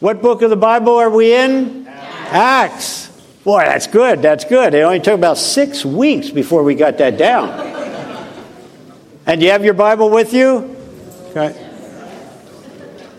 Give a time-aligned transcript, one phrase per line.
[0.00, 1.88] What book of the Bible are we in?
[1.88, 3.08] Acts.
[3.42, 4.22] Boy, that's good.
[4.22, 4.74] That's good.
[4.74, 7.48] It only took about six weeks before we got that down.
[9.26, 10.76] And you have your Bible with you?
[11.30, 11.64] Okay.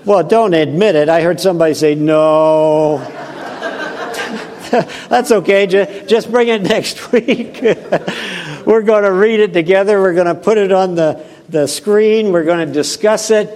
[0.05, 1.09] Well, don't admit it.
[1.09, 2.99] I heard somebody say no.
[5.09, 5.67] That's okay.
[6.07, 7.59] Just bring it next week.
[8.65, 9.99] We're going to read it together.
[10.01, 12.31] We're going to put it on the, the screen.
[12.31, 13.49] We're going to discuss it.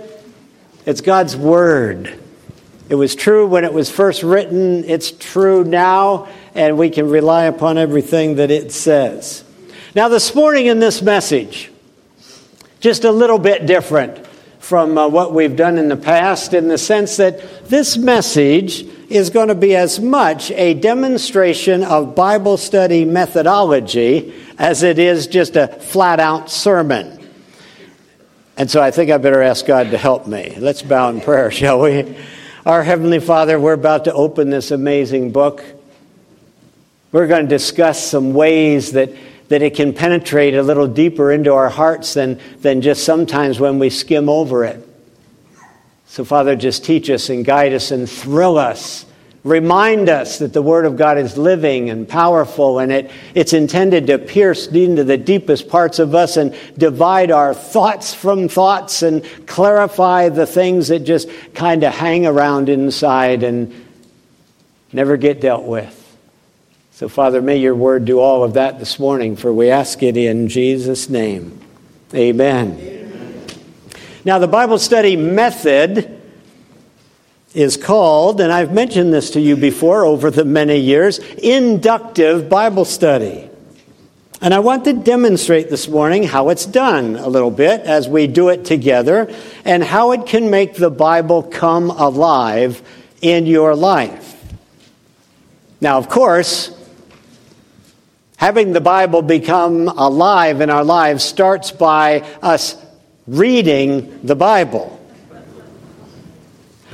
[0.86, 2.20] It's God's Word.
[2.90, 7.46] It was true when it was first written, it's true now, and we can rely
[7.46, 9.44] upon everything that it says.
[9.96, 11.72] Now, this morning in this message,
[12.82, 14.28] just a little bit different
[14.60, 19.30] from uh, what we've done in the past in the sense that this message is
[19.30, 25.56] going to be as much a demonstration of Bible study methodology as it is just
[25.56, 27.20] a flat out sermon.
[28.58, 30.56] And so I think I better ask God to help me.
[30.58, 32.16] Let's bow in prayer, shall we?
[32.66, 35.66] Our Heavenly Father, we're about to open this amazing book.
[37.12, 39.10] We're going to discuss some ways that,
[39.50, 43.80] that it can penetrate a little deeper into our hearts than, than just sometimes when
[43.80, 44.88] we skim over it.
[46.08, 49.06] So, Father, just teach us and guide us and thrill us
[49.44, 54.08] Remind us that the Word of God is living and powerful, and it, it's intended
[54.08, 59.26] to pierce into the deepest parts of us and divide our thoughts from thoughts and
[59.46, 63.74] clarify the things that just kind of hang around inside and
[64.94, 66.00] never get dealt with.
[66.94, 70.16] So, Father, may your Word do all of that this morning, for we ask it
[70.16, 71.60] in Jesus' name.
[72.14, 72.78] Amen.
[72.80, 73.46] Amen.
[74.24, 76.23] Now, the Bible study method
[77.54, 82.86] is called, and I've mentioned this to you before over the many years, inductive Bible
[82.86, 83.50] study.
[84.42, 88.28] And I want to demonstrate this morning how it's done a little bit as we
[88.28, 89.34] do it together
[89.64, 92.82] and how it can make the Bible come alive
[93.22, 94.32] in your life.
[95.80, 96.78] Now, of course,
[98.36, 102.76] having the Bible become alive in our lives starts by us
[103.28, 105.00] reading the Bible.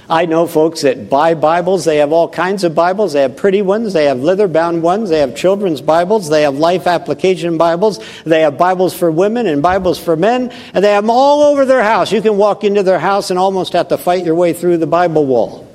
[0.10, 1.86] I know folks that buy Bibles.
[1.86, 3.14] They have all kinds of Bibles.
[3.14, 3.94] They have pretty ones.
[3.94, 5.12] They have leather bound ones.
[5.12, 6.30] They have children's Bibles.
[6.30, 8.00] They have life application Bibles.
[8.24, 10.50] They have Bibles for women and Bibles for men.
[10.74, 12.12] And they have them all over their house.
[12.12, 14.88] You can walk into their house and almost have to fight your way through the
[14.88, 15.68] Bible wall.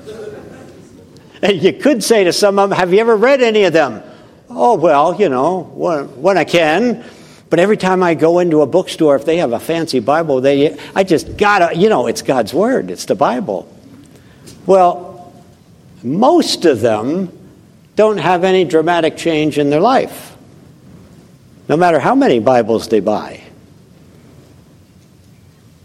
[1.40, 4.02] And you could say to some of them, Have you ever read any of them?
[4.50, 7.04] Oh, well, you know, when, when I can.
[7.50, 10.76] But every time I go into a bookstore, if they have a fancy Bible, they,
[10.92, 13.70] I just gotta, you know, it's God's Word, it's the Bible.
[14.66, 15.32] Well,
[16.02, 17.30] most of them
[17.97, 20.36] don't have any dramatic change in their life,
[21.69, 23.41] no matter how many Bibles they buy.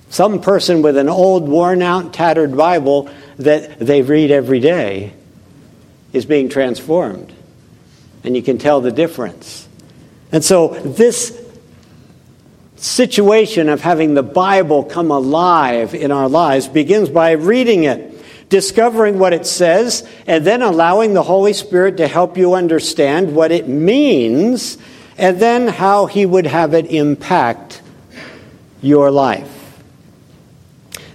[0.10, 5.14] Some person with an old, worn out, tattered Bible that they read every day
[6.14, 7.32] is being transformed.
[8.24, 9.68] And you can tell the difference.
[10.32, 11.40] And so, this
[12.76, 18.09] situation of having the Bible come alive in our lives begins by reading it
[18.50, 23.52] discovering what it says, and then allowing the Holy Spirit to help you understand what
[23.52, 24.78] it means,
[25.18, 27.82] and then how He would have it impact
[28.82, 29.56] your life.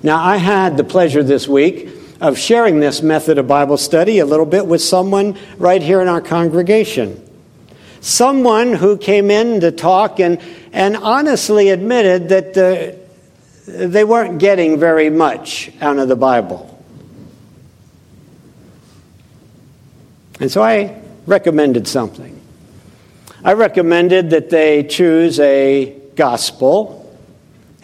[0.02, 1.88] Now, I had the pleasure this week
[2.20, 6.08] of sharing this method of Bible study a little bit with someone right here in
[6.08, 7.20] our congregation.
[8.00, 10.40] Someone who came in to talk and,
[10.72, 12.98] and honestly admitted that the,
[13.66, 16.73] they weren't getting very much out of the Bible.
[20.40, 22.40] And so I recommended something.
[23.44, 27.16] I recommended that they choose a gospel,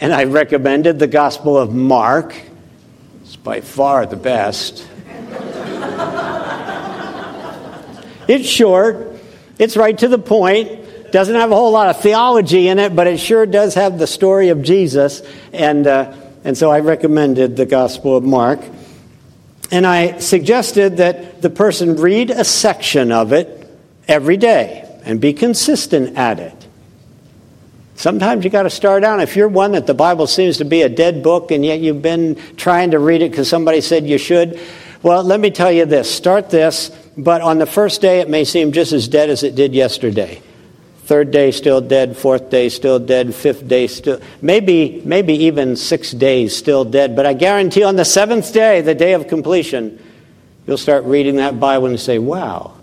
[0.00, 2.34] and I recommended the Gospel of Mark.
[3.22, 4.88] It's by far the best.
[8.26, 9.12] it's short,
[9.58, 13.06] it's right to the point, doesn't have a whole lot of theology in it, but
[13.06, 15.22] it sure does have the story of Jesus.
[15.52, 16.14] And, uh,
[16.44, 18.60] and so I recommended the Gospel of Mark.
[19.70, 23.68] And I suggested that the person read a section of it
[24.08, 26.66] every day and be consistent at it.
[27.94, 29.20] Sometimes you got to start out.
[29.20, 32.02] If you're one that the Bible seems to be a dead book and yet you've
[32.02, 34.58] been trying to read it because somebody said you should,
[35.02, 38.44] well, let me tell you this start this, but on the first day it may
[38.44, 40.40] seem just as dead as it did yesterday.
[41.10, 46.12] Third day still dead, fourth day still dead, fifth day still maybe maybe even 6
[46.12, 49.98] days still dead, but I guarantee on the seventh day, the day of completion,
[50.68, 52.74] you'll start reading that Bible and say, "Wow,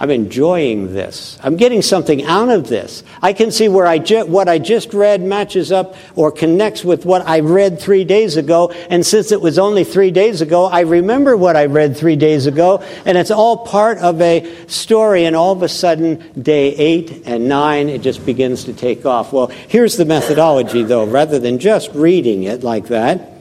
[0.00, 1.36] I'm enjoying this.
[1.42, 3.02] I'm getting something out of this.
[3.20, 7.04] I can see where I ju- what I just read matches up or connects with
[7.04, 8.70] what I read three days ago.
[8.90, 12.46] And since it was only three days ago, I remember what I read three days
[12.46, 12.80] ago.
[13.06, 15.24] And it's all part of a story.
[15.24, 19.32] And all of a sudden, day eight and nine, it just begins to take off.
[19.32, 23.32] Well, here's the methodology, though, rather than just reading it like that.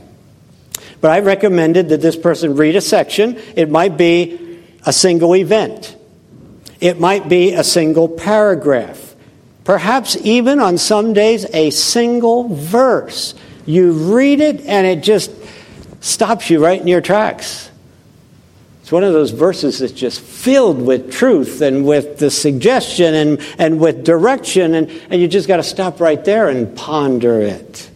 [1.01, 3.39] But I recommended that this person read a section.
[3.55, 5.96] It might be a single event.
[6.79, 9.15] It might be a single paragraph,
[9.63, 13.33] perhaps even on some days a single verse.
[13.65, 15.31] You read it and it just
[15.99, 17.69] stops you right in your tracks.
[18.81, 23.41] It's one of those verses that's just filled with truth and with the suggestion and,
[23.57, 27.89] and with direction, and, and you just got to stop right there and ponder it.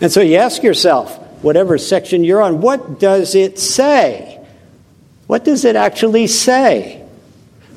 [0.00, 4.44] And so you ask yourself, whatever section you're on, what does it say?
[5.28, 7.05] What does it actually say?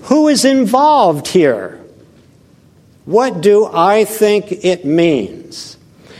[0.03, 1.79] Who is involved here?
[3.05, 5.77] What do I think it means?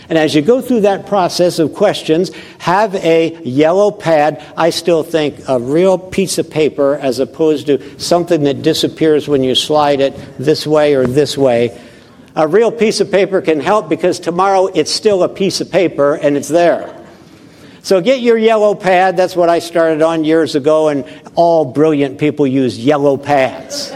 [0.09, 4.43] And as you go through that process of questions, have a yellow pad.
[4.57, 9.43] I still think a real piece of paper as opposed to something that disappears when
[9.43, 11.79] you slide it this way or this way.
[12.35, 16.15] A real piece of paper can help because tomorrow it's still a piece of paper
[16.15, 16.98] and it's there.
[17.81, 19.17] So get your yellow pad.
[19.17, 21.05] That's what I started on years ago, and
[21.35, 23.91] all brilliant people use yellow pads.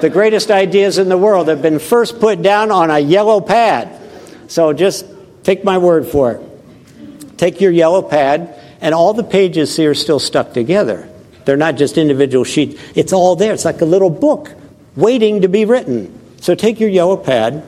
[0.00, 4.00] the greatest ideas in the world have been first put down on a yellow pad.
[4.48, 5.06] So just
[5.44, 7.38] take my word for it.
[7.38, 11.08] Take your yellow pad, and all the pages here are still stuck together.
[11.44, 13.52] They're not just individual sheets, it's all there.
[13.52, 14.50] It's like a little book
[14.96, 16.20] waiting to be written.
[16.40, 17.64] So take your yellow pad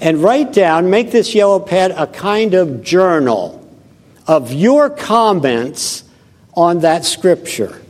[0.00, 3.57] and write down, make this yellow pad a kind of journal
[4.28, 6.04] of your comments
[6.54, 7.80] on that scripture.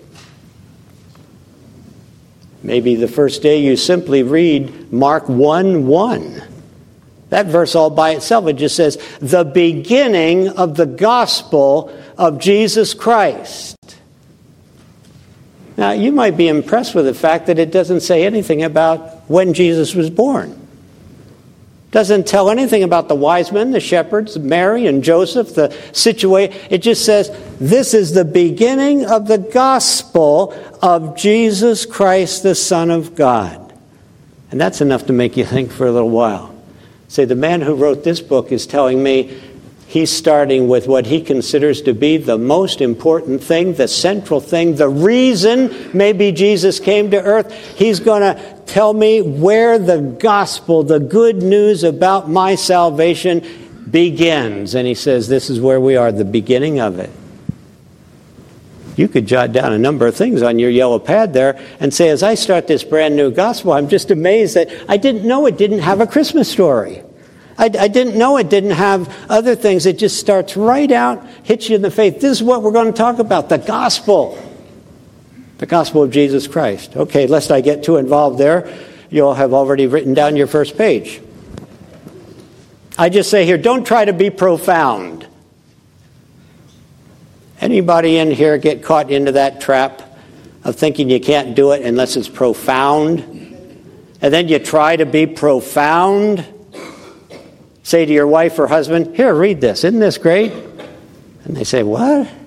[2.62, 6.42] Maybe the first day you simply read Mark 1 1.
[7.30, 12.94] That verse all by itself, it just says, the beginning of the gospel of Jesus
[12.94, 13.76] Christ.
[15.76, 19.54] Now, you might be impressed with the fact that it doesn't say anything about when
[19.54, 20.57] Jesus was born.
[21.90, 26.54] Doesn't tell anything about the wise men, the shepherds, Mary and Joseph, the situation.
[26.68, 30.52] It just says, this is the beginning of the gospel
[30.82, 33.72] of Jesus Christ, the Son of God.
[34.50, 36.54] And that's enough to make you think for a little while.
[37.08, 39.40] Say, the man who wrote this book is telling me
[39.88, 44.76] he's starting with what he considers to be the most important thing, the central thing,
[44.76, 47.52] the reason maybe Jesus came to earth.
[47.76, 53.42] He's going to tell me where the gospel, the good news about my salvation
[53.90, 54.74] begins.
[54.74, 57.10] And he says, This is where we are, the beginning of it.
[58.94, 62.10] You could jot down a number of things on your yellow pad there and say,
[62.10, 65.56] As I start this brand new gospel, I'm just amazed that I didn't know it
[65.56, 67.02] didn't have a Christmas story.
[67.58, 69.84] I, I, didn't know it didn't have other things.
[69.84, 72.14] It just starts right out, hits you in the face.
[72.14, 74.38] This is what we're going to talk about the gospel.
[75.58, 76.96] The gospel of Jesus Christ.
[76.96, 78.72] Okay, lest I get too involved there,
[79.10, 81.20] you'll have already written down your first page.
[82.96, 85.26] I just say here, don't try to be profound.
[87.60, 90.02] Anybody in here get caught into that trap
[90.62, 93.20] of thinking you can't do it unless it's profound?
[94.20, 96.44] And then you try to be profound?
[97.88, 99.82] Say to your wife or husband, Here, read this.
[99.82, 100.52] Isn't this great?
[101.44, 102.28] And they say, What?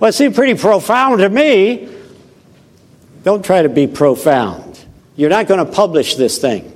[0.00, 1.88] Well, it seemed pretty profound to me.
[3.24, 4.78] Don't try to be profound.
[5.16, 6.72] You're not going to publish this thing.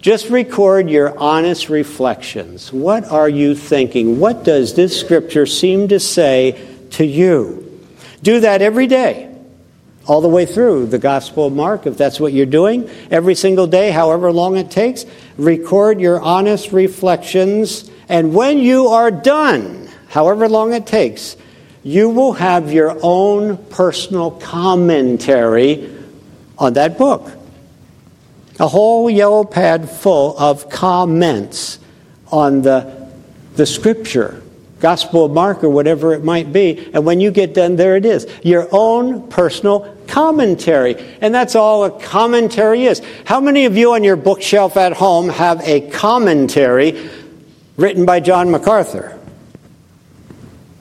[0.00, 2.72] Just record your honest reflections.
[2.72, 4.18] What are you thinking?
[4.18, 6.58] What does this scripture seem to say
[6.92, 7.86] to you?
[8.22, 9.34] Do that every day
[10.06, 13.66] all the way through the Gospel of Mark, if that's what you're doing, every single
[13.66, 15.04] day, however long it takes.
[15.36, 21.36] Record your honest reflections, and when you are done, however long it takes,
[21.82, 25.92] you will have your own personal commentary
[26.56, 27.30] on that book.
[28.60, 31.80] A whole yellow pad full of comments
[32.30, 33.10] on the,
[33.56, 34.43] the scripture
[34.84, 36.90] Gospel of Mark or whatever it might be.
[36.92, 40.96] And when you get done, there it is your own personal commentary.
[41.22, 43.00] And that's all a commentary is.
[43.24, 47.08] How many of you on your bookshelf at home have a commentary
[47.78, 49.18] written by John MacArthur?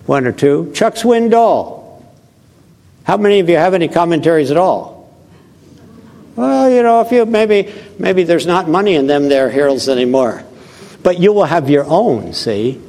[0.05, 0.74] One or two.
[0.75, 2.03] Chuck Swindoll.
[3.05, 5.15] How many of you have any commentaries at all?
[6.36, 10.43] Well, you know, if you maybe maybe there's not money in them there Heralds anymore.
[11.03, 12.81] But you will have your own, see?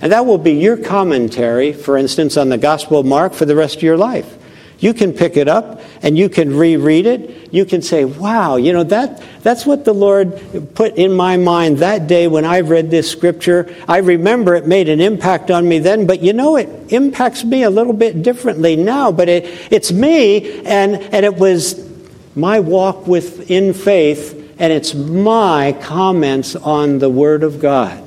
[0.00, 3.56] And that will be your commentary, for instance, on the Gospel of Mark for the
[3.56, 4.38] rest of your life.
[4.78, 7.54] You can pick it up and you can reread it.
[7.54, 11.78] You can say, wow, you know, that, that's what the Lord put in my mind
[11.78, 13.74] that day when I read this scripture.
[13.88, 17.62] I remember it made an impact on me then, but you know, it impacts me
[17.62, 19.10] a little bit differently now.
[19.10, 21.88] But it, it's me, and, and it was
[22.36, 28.03] my walk with, in faith, and it's my comments on the Word of God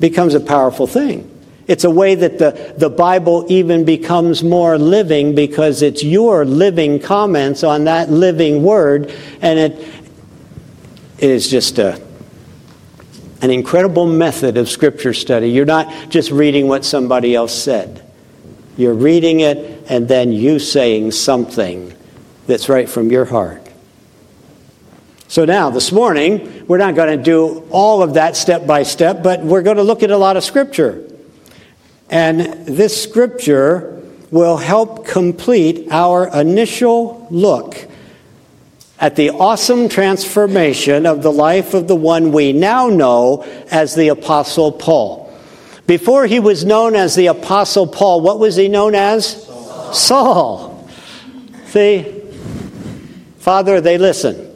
[0.00, 1.26] becomes a powerful thing.
[1.66, 6.98] It's a way that the, the Bible even becomes more living because it's your living
[6.98, 9.72] comments on that living word, and it,
[11.18, 12.02] it is just a,
[13.40, 15.50] an incredible method of scripture study.
[15.50, 18.04] You're not just reading what somebody else said,
[18.76, 21.94] you're reading it and then you saying something
[22.46, 23.59] that's right from your heart.
[25.30, 29.22] So now, this morning, we're not going to do all of that step by step,
[29.22, 31.08] but we're going to look at a lot of scripture.
[32.10, 37.76] And this scripture will help complete our initial look
[38.98, 44.08] at the awesome transformation of the life of the one we now know as the
[44.08, 45.32] Apostle Paul.
[45.86, 49.44] Before he was known as the Apostle Paul, what was he known as?
[49.46, 49.94] Saul.
[49.94, 50.88] Saul.
[51.66, 52.20] See?
[53.38, 54.49] Father, they listen.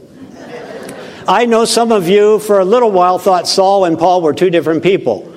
[1.26, 4.50] I know some of you for a little while thought Saul and Paul were two
[4.50, 5.30] different people.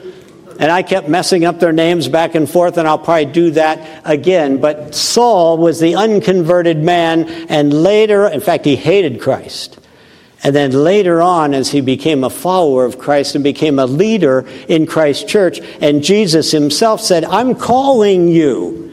[0.60, 4.01] And I kept messing up their names back and forth, and I'll probably do that
[4.06, 4.60] again.
[4.60, 9.79] But Saul was the unconverted man, and later, in fact, he hated Christ.
[10.44, 14.48] And then later on, as he became a follower of Christ and became a leader
[14.67, 18.87] in Christ's church, and Jesus himself said, I'm calling you.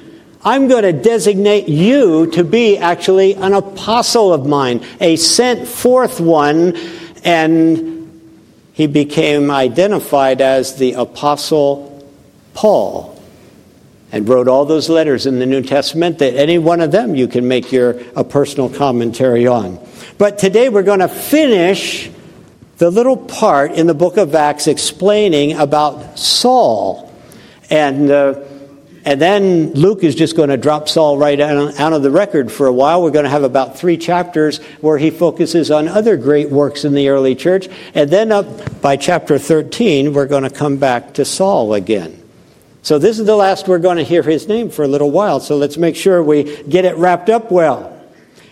[0.46, 6.20] I'm going to designate you to be actually an apostle of mine, a sent forth
[6.20, 6.76] one.
[7.24, 7.94] And
[8.74, 12.06] he became identified as the Apostle
[12.52, 13.22] Paul
[14.12, 17.26] and wrote all those letters in the New Testament that any one of them you
[17.26, 19.78] can make your a personal commentary on.
[20.18, 22.10] But today we're going to finish
[22.76, 27.12] the little part in the book of Acts explaining about Saul
[27.70, 28.40] and uh,
[29.04, 32.66] and then Luke is just going to drop Saul right out of the record for
[32.66, 33.02] a while.
[33.02, 36.94] We're going to have about three chapters where he focuses on other great works in
[36.94, 37.68] the early church.
[37.94, 42.23] And then up by chapter 13, we're going to come back to Saul again.
[42.82, 45.40] So this is the last we're going to hear his name for a little while.
[45.40, 47.93] So let's make sure we get it wrapped up well.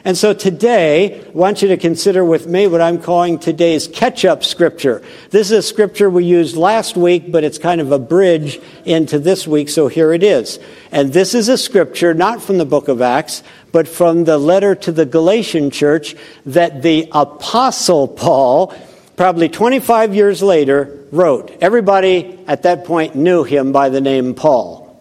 [0.04, 4.24] And so today, I want you to consider with me what I'm calling today's catch
[4.24, 5.00] up scripture.
[5.30, 9.20] This is a scripture we used last week, but it's kind of a bridge into
[9.20, 10.58] this week, so here it is.
[10.90, 14.74] And this is a scripture not from the book of Acts, but from the letter
[14.74, 16.16] to the Galatian church
[16.46, 18.74] that the apostle Paul,
[19.16, 21.56] probably 25 years later, wrote.
[21.60, 25.00] Everybody at that point knew him by the name Paul.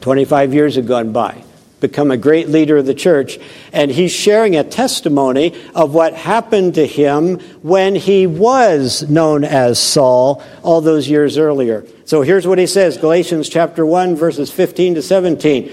[0.00, 1.42] 25 years had gone by
[1.88, 3.38] become a great leader of the church.
[3.72, 9.78] And he's sharing a testimony of what happened to him when he was known as
[9.78, 11.86] Saul all those years earlier.
[12.06, 15.72] So here's what he says Galatians chapter 1, verses 15 to 17.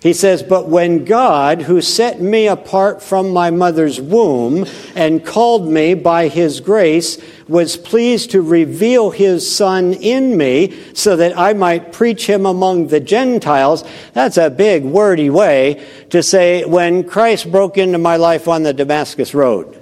[0.00, 5.68] He says, But when God, who set me apart from my mother's womb and called
[5.68, 11.54] me by his grace, was pleased to reveal his Son in me so that I
[11.54, 17.50] might preach him among the Gentiles, that's a big, wordy way to say, when Christ
[17.50, 19.80] broke into my life on the Damascus Road,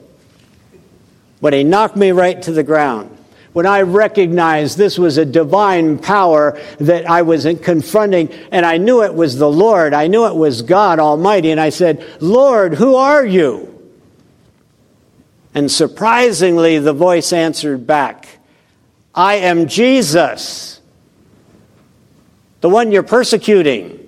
[1.40, 3.13] when he knocked me right to the ground
[3.54, 9.04] when I recognized this was a divine power that I was confronting, and I knew
[9.04, 12.96] it was the Lord, I knew it was God Almighty, and I said, Lord, who
[12.96, 13.70] are you?
[15.54, 18.26] And surprisingly, the voice answered back,
[19.14, 20.80] I am Jesus,
[22.60, 24.00] the one you're persecuting,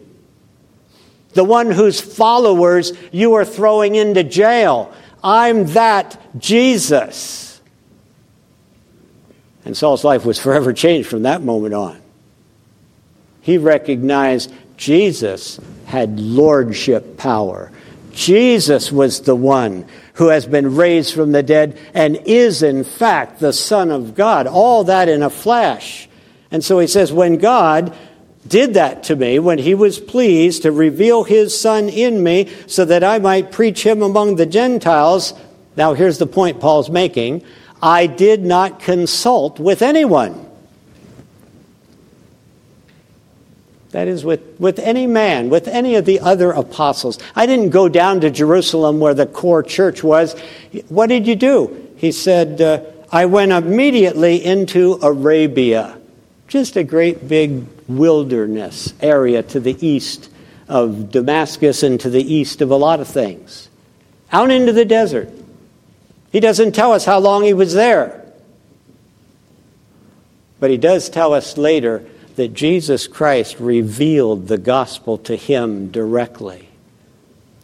[1.34, 4.92] the one whose followers you are throwing into jail.
[5.22, 7.45] I'm that Jesus.
[9.66, 12.00] And Saul's life was forever changed from that moment on.
[13.42, 17.72] He recognized Jesus had lordship power.
[18.12, 23.40] Jesus was the one who has been raised from the dead and is, in fact,
[23.40, 24.46] the Son of God.
[24.46, 26.08] All that in a flash.
[26.52, 27.94] And so he says, when God
[28.46, 32.84] did that to me, when he was pleased to reveal his Son in me so
[32.84, 35.34] that I might preach him among the Gentiles,
[35.76, 37.42] now here's the point Paul's making
[37.82, 40.46] I did not consult with anyone.
[43.90, 47.18] That is, with, with any man, with any of the other apostles.
[47.34, 50.38] I didn't go down to Jerusalem where the core church was.
[50.88, 51.90] What did you do?
[51.96, 55.98] He said, uh, I went immediately into Arabia,
[56.48, 60.28] just a great big wilderness area to the east
[60.68, 63.70] of Damascus and to the east of a lot of things.
[64.32, 65.30] Out into the desert.
[66.36, 68.22] He doesn't tell us how long he was there.
[70.60, 76.68] But he does tell us later that Jesus Christ revealed the gospel to him directly.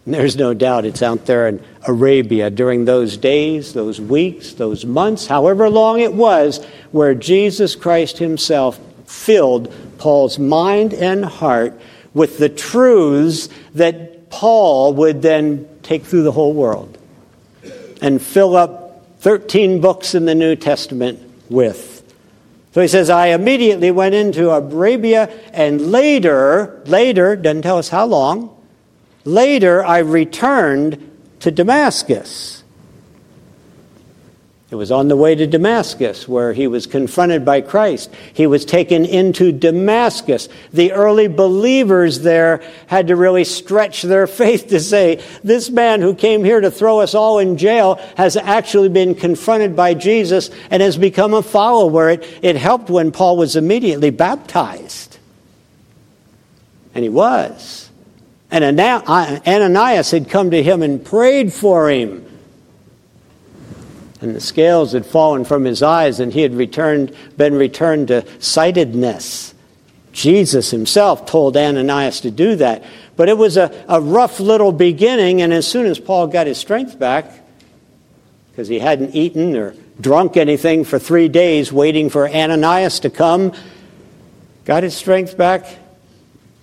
[0.06, 4.86] And there's no doubt it's out there in Arabia during those days, those weeks, those
[4.86, 11.78] months, however long it was, where Jesus Christ himself filled Paul's mind and heart
[12.14, 16.96] with the truths that Paul would then take through the whole world
[18.02, 22.00] and fill up 13 books in the New Testament with.
[22.72, 28.06] So he says, I immediately went into Arabia, and later, later, doesn't tell us how
[28.06, 28.54] long,
[29.24, 32.61] later I returned to Damascus.
[34.72, 38.10] It was on the way to Damascus where he was confronted by Christ.
[38.32, 40.48] He was taken into Damascus.
[40.72, 46.14] The early believers there had to really stretch their faith to say, this man who
[46.14, 50.82] came here to throw us all in jail has actually been confronted by Jesus and
[50.82, 52.08] has become a follower.
[52.08, 55.18] It, it helped when Paul was immediately baptized.
[56.94, 57.90] And he was.
[58.50, 62.26] And Ananias had come to him and prayed for him
[64.22, 68.24] and the scales had fallen from his eyes, and he had returned, been returned to
[68.40, 69.54] sightedness.
[70.12, 72.84] Jesus himself told Ananias to do that.
[73.16, 76.58] But it was a, a rough little beginning, and as soon as Paul got his
[76.58, 77.30] strength back,
[78.50, 83.52] because he hadn't eaten or drunk anything for three days waiting for Ananias to come,
[84.64, 85.66] got his strength back.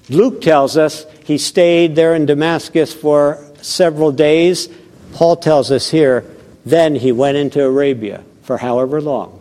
[0.10, 4.70] Luke tells us he stayed there in Damascus for several days.
[5.14, 6.26] Paul tells us here
[6.70, 9.40] then he went into Arabia for however long.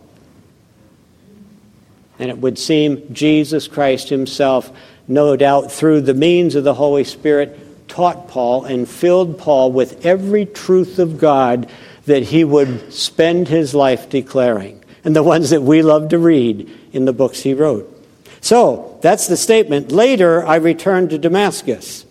[2.17, 4.71] And it would seem Jesus Christ himself,
[5.07, 10.05] no doubt through the means of the Holy Spirit, taught Paul and filled Paul with
[10.05, 11.69] every truth of God
[12.05, 16.69] that he would spend his life declaring, and the ones that we love to read
[16.91, 17.95] in the books he wrote.
[18.41, 19.91] So, that's the statement.
[19.91, 22.05] Later, I returned to Damascus.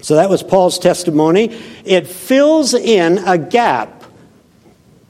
[0.00, 1.60] So, that was Paul's testimony.
[1.84, 4.03] It fills in a gap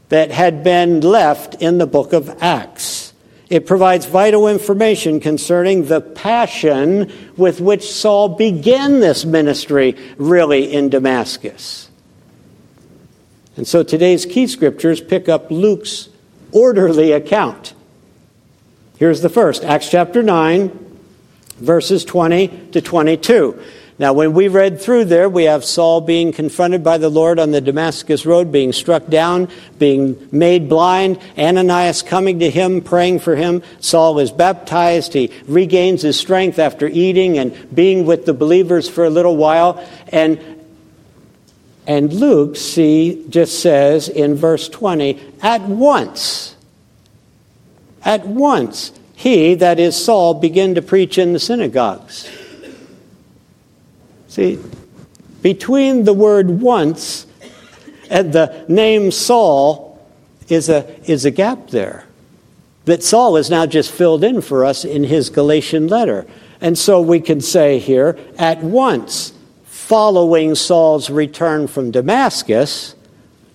[0.08, 3.12] that had been left in the book of Acts.
[3.50, 10.88] It provides vital information concerning the passion with which Saul began this ministry, really, in
[10.88, 11.90] Damascus.
[13.56, 16.08] And so today's key scriptures pick up Luke's
[16.52, 17.74] orderly account.
[18.98, 20.98] Here's the first Acts chapter 9,
[21.58, 23.60] verses 20 to 22.
[23.96, 27.52] Now, when we read through there, we have Saul being confronted by the Lord on
[27.52, 33.37] the Damascus road, being struck down, being made blind, Ananias coming to him, praying for
[33.37, 33.62] him.
[33.78, 35.12] Saul is baptized.
[35.12, 39.85] He regains his strength after eating and being with the believers for a little while.
[40.09, 40.40] And,
[41.87, 46.57] and Luke, see, just says in verse 20, at once,
[48.04, 52.28] at once, he, that is Saul, began to preach in the synagogues.
[54.34, 54.58] See,
[55.42, 57.24] between the word once
[58.10, 60.04] and the name Saul
[60.48, 62.04] is a, is a gap there
[62.84, 66.26] that Saul is now just filled in for us in his Galatian letter.
[66.60, 69.32] And so we can say here, at once,
[69.66, 72.96] following Saul's return from Damascus,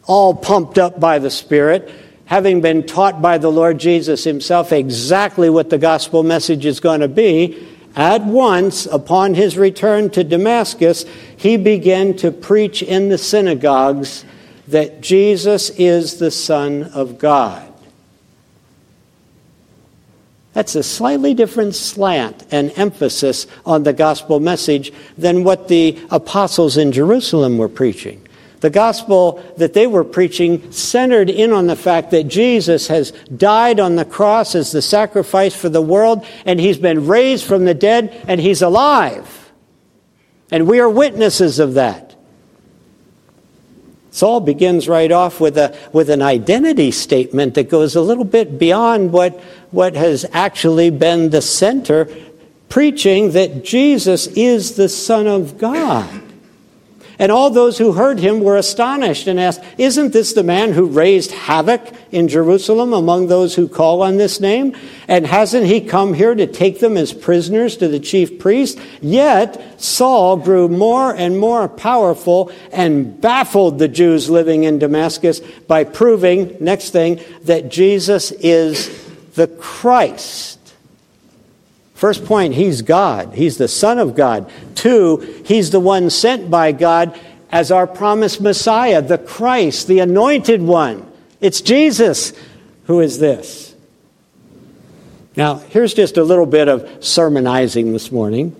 [0.06, 1.92] all pumped up by the Spirit,
[2.24, 7.02] having been taught by the Lord Jesus himself exactly what the gospel message is going
[7.02, 13.18] to be, at once, upon his return to Damascus, he began to preach in the
[13.18, 14.26] synagogues
[14.68, 17.66] that Jesus is the Son of God.
[20.54, 26.78] That's a slightly different slant and emphasis on the gospel message than what the apostles
[26.78, 28.28] in Jerusalem were preaching.
[28.62, 33.80] The gospel that they were preaching centered in on the fact that Jesus has died
[33.80, 37.74] on the cross as the sacrifice for the world, and he's been raised from the
[37.74, 39.52] dead, and he's alive.
[40.52, 42.16] And we are witnesses of that.
[44.12, 48.60] Saul begins right off with, a, with an identity statement that goes a little bit
[48.60, 49.40] beyond what,
[49.72, 52.10] what has actually been the center,
[52.68, 56.29] preaching that Jesus is the Son of God.
[57.20, 60.86] And all those who heard him were astonished and asked, Isn't this the man who
[60.86, 61.82] raised havoc
[62.14, 64.74] in Jerusalem among those who call on this name?
[65.06, 68.80] And hasn't he come here to take them as prisoners to the chief priest?
[69.02, 75.84] Yet Saul grew more and more powerful and baffled the Jews living in Damascus by
[75.84, 78.90] proving, next thing, that Jesus is
[79.36, 80.59] the Christ.
[82.00, 83.34] First point, he's God.
[83.34, 84.50] He's the Son of God.
[84.74, 87.20] Two, he's the one sent by God
[87.52, 91.06] as our promised Messiah, the Christ, the anointed one.
[91.42, 92.32] It's Jesus
[92.86, 93.76] who is this.
[95.36, 98.56] Now, here's just a little bit of sermonizing this morning.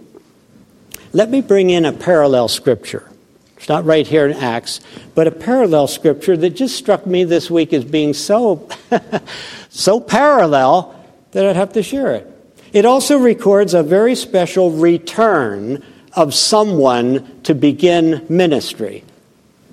[1.14, 3.10] Let me bring in a parallel scripture.
[3.56, 4.82] It's not right here in Acts,
[5.16, 8.68] but a parallel scripture that just struck me this week as being so,
[9.70, 10.94] so parallel
[11.32, 12.36] that I'd have to share it.
[12.74, 19.04] It also records a very special return of someone to begin ministry.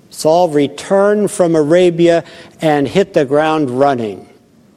[0.09, 2.23] Saul returned from Arabia
[2.61, 4.27] and hit the ground running,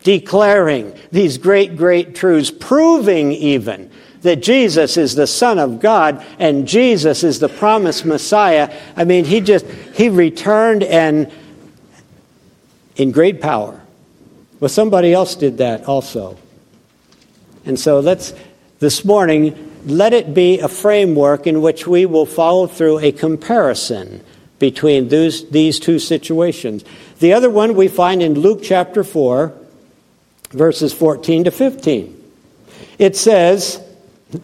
[0.02, 3.90] declaring these great, great truths, proving even
[4.22, 8.74] that Jesus is the Son of God and Jesus is the promised Messiah.
[8.96, 11.33] I mean, he just, he returned and
[12.96, 13.80] in great power.
[14.59, 16.37] Well, somebody else did that also.
[17.64, 18.35] And so let's,
[18.79, 24.25] this morning, let it be a framework in which we will follow through a comparison
[24.59, 26.85] between those, these two situations.
[27.18, 29.53] The other one we find in Luke chapter 4,
[30.51, 32.16] verses 14 to 15.
[32.99, 33.83] It says,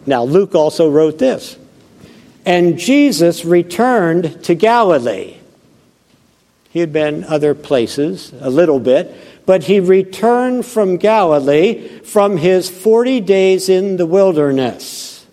[0.05, 1.57] now Luke also wrote this,
[2.45, 5.37] and Jesus returned to Galilee.
[6.71, 9.15] He had been other places a little bit,
[9.47, 15.25] but he returned from Galilee from his 40 days in the wilderness.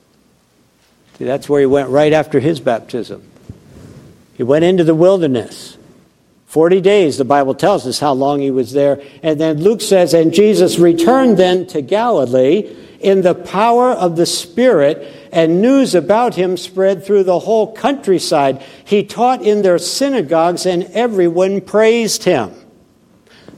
[1.18, 3.28] See, that's where he went right after his baptism.
[4.34, 5.76] He went into the wilderness.
[6.46, 9.02] 40 days, the Bible tells us how long he was there.
[9.24, 14.26] And then Luke says, And Jesus returned then to Galilee in the power of the
[14.26, 18.62] Spirit, and news about him spread through the whole countryside.
[18.84, 22.54] He taught in their synagogues, and everyone praised him.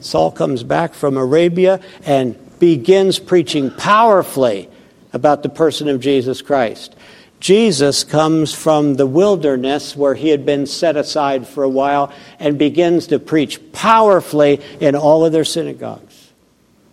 [0.01, 4.69] Saul comes back from Arabia and begins preaching powerfully
[5.13, 6.95] about the person of Jesus Christ.
[7.41, 12.59] Jesus comes from the wilderness where he had been set aside for a while and
[12.59, 16.33] begins to preach powerfully in all of their synagogues.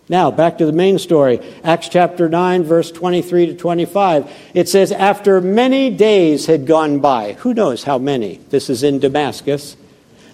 [0.06, 1.40] Now, back to the main story.
[1.64, 4.30] Acts chapter 9, verse 23 to 25.
[4.52, 8.36] It says, After many days had gone by, who knows how many?
[8.50, 9.78] This is in Damascus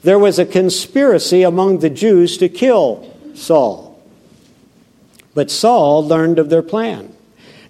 [0.03, 4.03] there was a conspiracy among the Jews to kill Saul.
[5.35, 7.15] But Saul learned of their plan.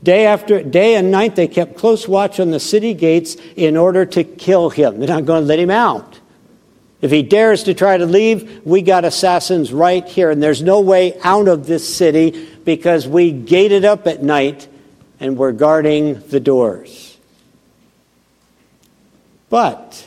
[0.03, 4.07] Day after day and night they kept close watch on the city gates in order
[4.07, 4.99] to kill him.
[4.99, 6.19] They're not going to let him out.
[7.03, 10.81] If he dares to try to leave, we got assassins right here, and there's no
[10.81, 14.69] way out of this city because we gated up at night
[15.19, 17.19] and we're guarding the doors.
[19.49, 20.07] But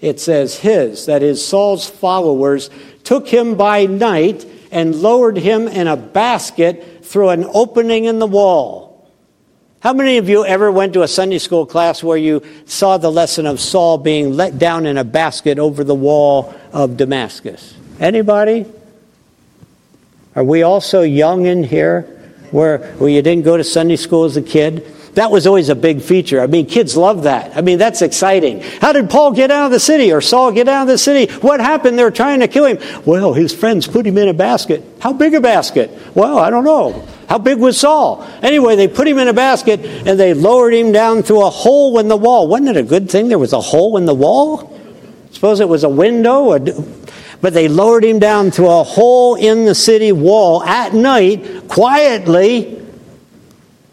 [0.00, 2.70] it says his, that is, Saul's followers,
[3.04, 8.26] took him by night and lowered him in a basket through an opening in the
[8.26, 8.88] wall.
[9.80, 13.10] How many of you ever went to a Sunday school class where you saw the
[13.10, 17.74] lesson of Saul being let down in a basket over the wall of Damascus?
[18.00, 18.66] Anybody?
[20.34, 22.02] Are we all so young in here
[22.50, 24.84] where, where you didn't go to Sunday school as a kid?
[25.18, 26.40] That was always a big feature.
[26.40, 27.56] I mean, kids love that.
[27.56, 28.60] I mean, that's exciting.
[28.60, 31.32] How did Paul get out of the city or Saul get out of the city?
[31.40, 31.98] What happened?
[31.98, 32.78] They're trying to kill him.
[33.04, 34.84] Well, his friends put him in a basket.
[35.00, 35.90] How big a basket?
[36.14, 37.04] Well, I don't know.
[37.28, 38.24] How big was Saul?
[38.42, 41.98] Anyway, they put him in a basket and they lowered him down through a hole
[41.98, 42.46] in the wall.
[42.46, 44.78] Wasn't it a good thing there was a hole in the wall?
[45.32, 46.56] Suppose it was a window,
[47.40, 52.87] but they lowered him down through a hole in the city wall at night, quietly,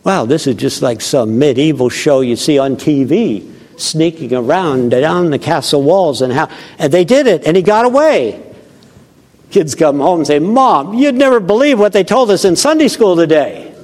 [0.06, 5.32] Wow, this is just like some medieval show you see on TV, sneaking around down
[5.32, 6.48] the castle walls and how.
[6.78, 8.42] And they did it, and he got away.
[9.50, 12.88] Kids come home and say, Mom, you'd never believe what they told us in Sunday
[12.88, 13.76] school today.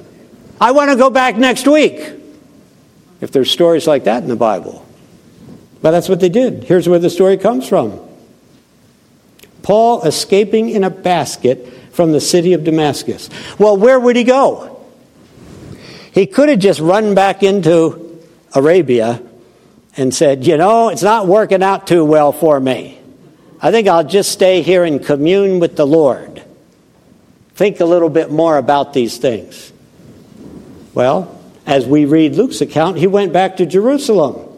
[0.60, 1.98] I want to go back next week.
[3.20, 4.86] If there's stories like that in the Bible.
[5.80, 6.62] But that's what they did.
[6.62, 7.98] Here's where the story comes from
[9.64, 13.28] Paul escaping in a basket from the city of Damascus.
[13.58, 14.71] Well, where would he go?
[16.12, 18.22] He could have just run back into
[18.54, 19.20] Arabia
[19.96, 22.98] and said, You know, it's not working out too well for me.
[23.60, 26.42] I think I'll just stay here and commune with the Lord.
[27.54, 29.72] Think a little bit more about these things.
[30.94, 34.51] Well, as we read Luke's account, he went back to Jerusalem.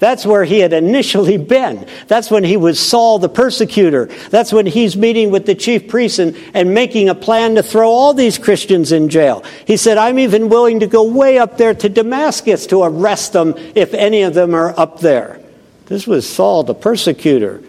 [0.00, 1.86] That's where he had initially been.
[2.08, 4.06] That's when he was Saul the persecutor.
[4.30, 7.90] That's when he's meeting with the chief priests and, and making a plan to throw
[7.90, 9.44] all these Christians in jail.
[9.66, 13.54] He said, I'm even willing to go way up there to Damascus to arrest them
[13.74, 15.38] if any of them are up there.
[15.84, 17.62] This was Saul the persecutor.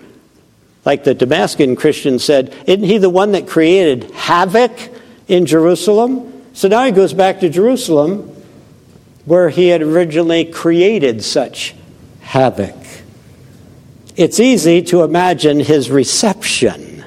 [0.86, 4.72] Like the Damascus Christian said, Isn't he the one that created havoc
[5.28, 6.46] in Jerusalem?
[6.54, 8.30] So now he goes back to Jerusalem
[9.26, 11.76] where he had originally created such
[12.32, 12.78] havoc.
[14.16, 17.04] It's easy to imagine his reception.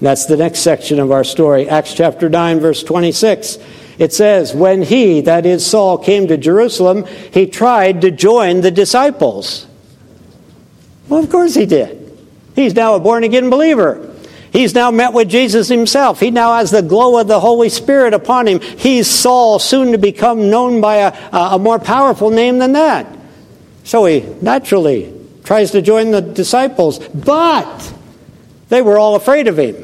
[0.00, 3.58] That's the next section of our story, Acts chapter 9, verse 26.
[3.98, 8.70] It says, When he, that is Saul, came to Jerusalem, he tried to join the
[8.70, 9.66] disciples.
[11.08, 12.16] Well, of course he did.
[12.54, 14.14] He's now a born again believer.
[14.52, 16.20] He's now met with Jesus himself.
[16.20, 18.60] He now has the glow of the Holy Spirit upon him.
[18.60, 23.15] He's Saul, soon to become known by a, a more powerful name than that.
[23.86, 27.94] So he naturally tries to join the disciples, but
[28.68, 29.76] they were all afraid of him.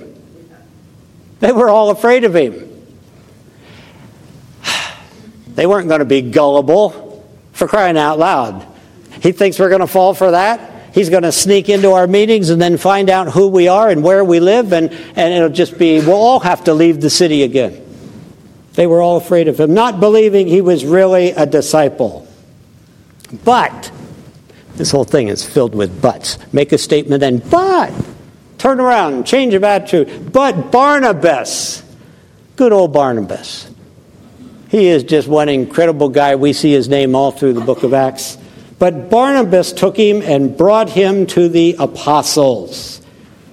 [1.38, 2.68] They were all afraid of him.
[5.54, 8.66] They weren't going to be gullible for crying out loud.
[9.20, 10.94] He thinks we're going to fall for that.
[10.94, 14.02] He's going to sneak into our meetings and then find out who we are and
[14.02, 17.44] where we live, and, and it'll just be, we'll all have to leave the city
[17.44, 17.80] again.
[18.72, 22.26] They were all afraid of him, not believing he was really a disciple.
[23.44, 23.90] But,
[24.76, 26.38] this whole thing is filled with buts.
[26.52, 27.92] Make a statement and but.
[28.58, 30.32] Turn around, change of attitude.
[30.32, 31.82] But Barnabas,
[32.56, 33.68] good old Barnabas.
[34.68, 36.36] He is just one incredible guy.
[36.36, 38.38] We see his name all through the book of Acts.
[38.78, 43.00] But Barnabas took him and brought him to the apostles.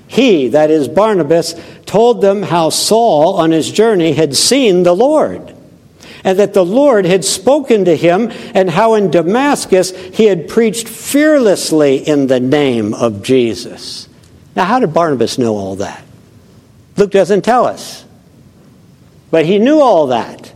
[0.08, 5.49] He, that is Barnabas, told them how Saul on his journey had seen the Lord
[6.24, 10.88] and that the Lord had spoken to him, and how in Damascus he had preached
[10.88, 14.10] fearlessly in the name of Jesus.
[14.56, 16.04] Now, how did Barnabas know all that?
[16.98, 18.06] Luke doesn't tell us.
[19.32, 20.54] But he knew all that.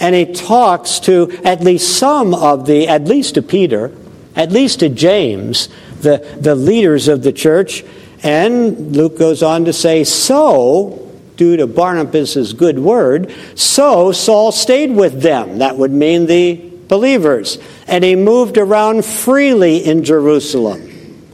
[0.00, 3.92] And he talks to at least some of the, at least to Peter,
[4.34, 5.68] at least to James,
[6.00, 7.84] the, the leaders of the church.
[8.22, 11.03] And Luke goes on to say, So
[11.36, 13.32] due to Barnabas' good word.
[13.54, 15.58] So Saul stayed with them.
[15.58, 17.58] That would mean the believers.
[17.86, 20.90] And he moved around freely in Jerusalem,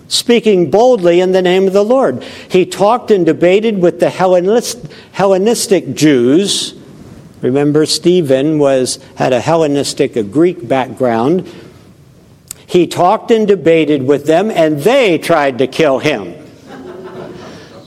[0.08, 2.22] speaking boldly in the name of the Lord.
[2.22, 6.74] He talked and debated with the Hellenistic Jews.
[7.42, 11.50] Remember, Stephen was, had a Hellenistic, a Greek background.
[12.66, 16.39] He talked and debated with them, and they tried to kill him.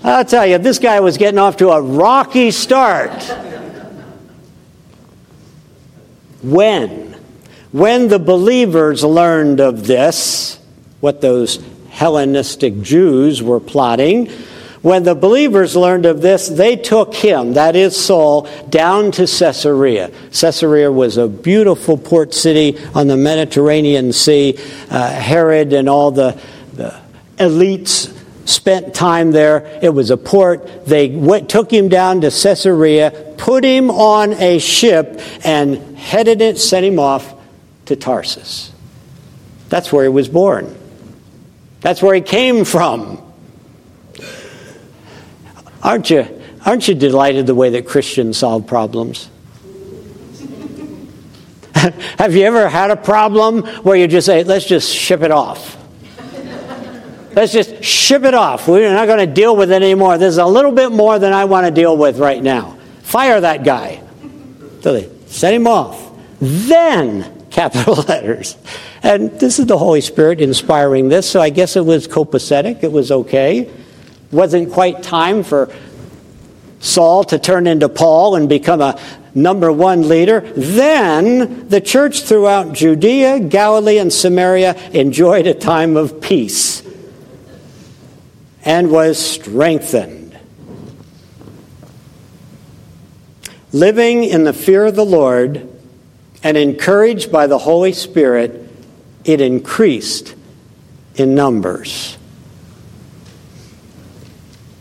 [0.04, 3.24] I'll tell you, this guy was getting off to a rocky start.
[6.42, 7.16] When?
[7.72, 10.60] When the believers learned of this,
[11.00, 14.30] what those Hellenistic Jews were plotting,
[14.82, 20.12] when the believers learned of this, they took him, that is Saul, down to Caesarea.
[20.34, 24.60] Caesarea was a beautiful port city on the Mediterranean Sea.
[24.90, 26.38] Uh, Herod and all the,
[26.74, 27.00] the
[27.38, 28.14] elites
[28.46, 29.80] spent time there.
[29.82, 30.86] It was a port.
[30.86, 36.58] They went, took him down to Caesarea, put him on a ship, and headed it,
[36.58, 37.34] sent him off
[37.86, 38.72] to Tarsus.
[39.70, 40.76] That's where he was born.
[41.82, 43.22] That's where he came from.
[45.82, 49.30] Aren't you, aren't you delighted the way that Christians solve problems?
[51.74, 55.83] Have you ever had a problem where you just say, let's just ship it off?
[57.36, 58.68] Let's just ship it off.
[58.68, 60.18] We're not going to deal with it anymore.
[60.18, 62.78] There's a little bit more than I want to deal with right now.
[63.02, 64.04] Fire that guy.
[64.82, 66.12] So they sent him off.
[66.40, 68.56] Then, capital letters.
[69.02, 72.84] And this is the Holy Spirit inspiring this, so I guess it was copacetic.
[72.84, 73.70] It was okay.
[74.32, 75.74] Wasn't quite time for
[76.80, 79.00] Saul to turn into Paul and become a
[79.34, 80.42] number one leader.
[80.56, 86.84] Then the church throughout Judea, Galilee, and Samaria enjoyed a time of peace
[88.66, 90.38] and was strengthened.
[93.72, 95.70] Living in the fear of the Lord
[96.44, 98.70] and encouraged by the Holy Spirit,
[99.26, 100.36] it increased
[101.16, 102.18] in numbers.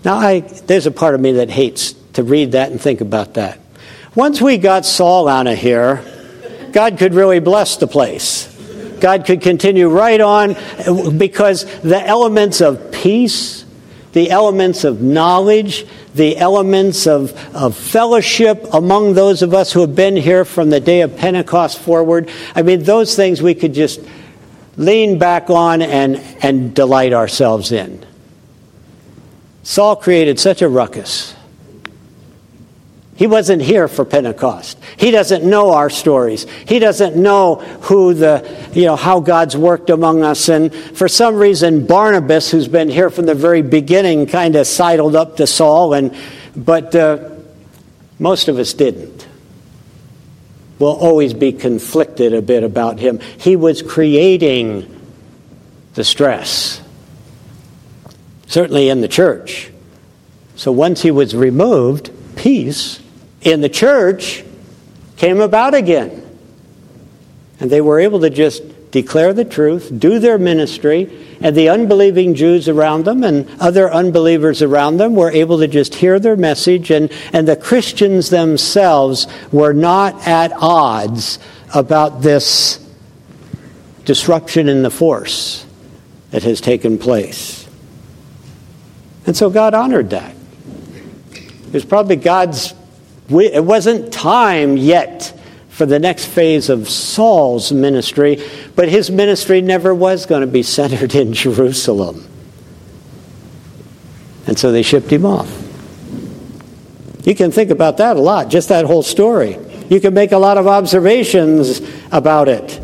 [0.04, 3.34] Now, I, there's a part of me that hates to read that and think about
[3.34, 3.60] that.
[4.14, 6.04] Once we got Saul out of here,
[6.72, 8.48] God could really bless the place.
[9.00, 10.54] God could continue right on
[11.18, 13.61] because the elements of peace,
[14.12, 19.94] the elements of knowledge, the elements of, of fellowship among those of us who have
[19.94, 22.30] been here from the day of Pentecost forward.
[22.54, 24.00] I mean, those things we could just
[24.76, 28.04] lean back on and, and delight ourselves in.
[29.62, 31.34] Saul created such a ruckus.
[33.22, 34.76] He wasn't here for Pentecost.
[34.96, 36.44] He doesn't know our stories.
[36.66, 40.48] He doesn't know who the, you know, how God's worked among us.
[40.48, 45.14] And for some reason, Barnabas, who's been here from the very beginning, kind of sidled
[45.14, 46.12] up to Saul, and,
[46.56, 47.30] but uh,
[48.18, 49.28] most of us didn't.
[50.80, 53.20] We'll always be conflicted a bit about him.
[53.38, 55.00] He was creating
[55.94, 56.82] the stress,
[58.48, 59.70] certainly in the church.
[60.56, 62.98] So once he was removed, peace
[63.42, 64.44] in the church
[65.16, 66.18] came about again.
[67.60, 72.34] And they were able to just declare the truth, do their ministry, and the unbelieving
[72.34, 76.90] Jews around them and other unbelievers around them were able to just hear their message,
[76.90, 81.38] and, and the Christians themselves were not at odds
[81.74, 82.78] about this
[84.04, 85.64] disruption in the force
[86.30, 87.66] that has taken place.
[89.26, 90.34] And so God honored that.
[91.32, 92.74] It was probably God's
[93.28, 98.42] we, it wasn't time yet for the next phase of Saul's ministry,
[98.76, 102.28] but his ministry never was going to be centered in Jerusalem.
[104.46, 105.50] And so they shipped him off.
[107.24, 109.56] You can think about that a lot, just that whole story.
[109.88, 111.80] You can make a lot of observations
[112.10, 112.80] about it.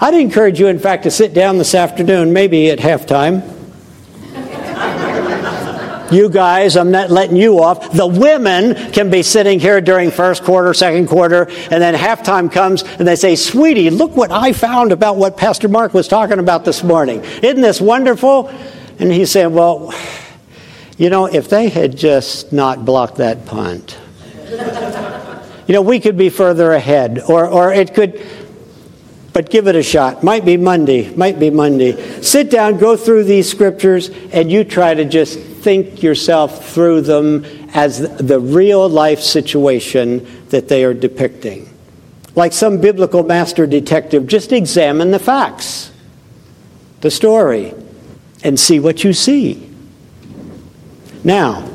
[0.00, 3.61] I'd encourage you, in fact, to sit down this afternoon, maybe at halftime
[6.12, 7.92] you guys, I'm not letting you off.
[7.92, 12.82] The women can be sitting here during first quarter, second quarter, and then halftime comes
[12.82, 16.64] and they say, Sweetie, look what I found about what Pastor Mark was talking about
[16.64, 17.22] this morning.
[17.42, 18.48] Isn't this wonderful?
[18.98, 19.92] And he said, Well,
[20.98, 23.98] you know, if they had just not blocked that punt,
[25.66, 28.24] you know, we could be further ahead, or, or it could
[29.32, 30.22] but give it a shot.
[30.22, 32.20] Might be Monday, might be Monday.
[32.20, 37.44] Sit down, go through these scriptures, and you try to just think yourself through them
[37.72, 41.68] as the real life situation that they are depicting.
[42.34, 45.92] Like some biblical master detective, just examine the facts,
[47.00, 47.74] the story,
[48.42, 49.70] and see what you see.
[51.24, 51.68] Now,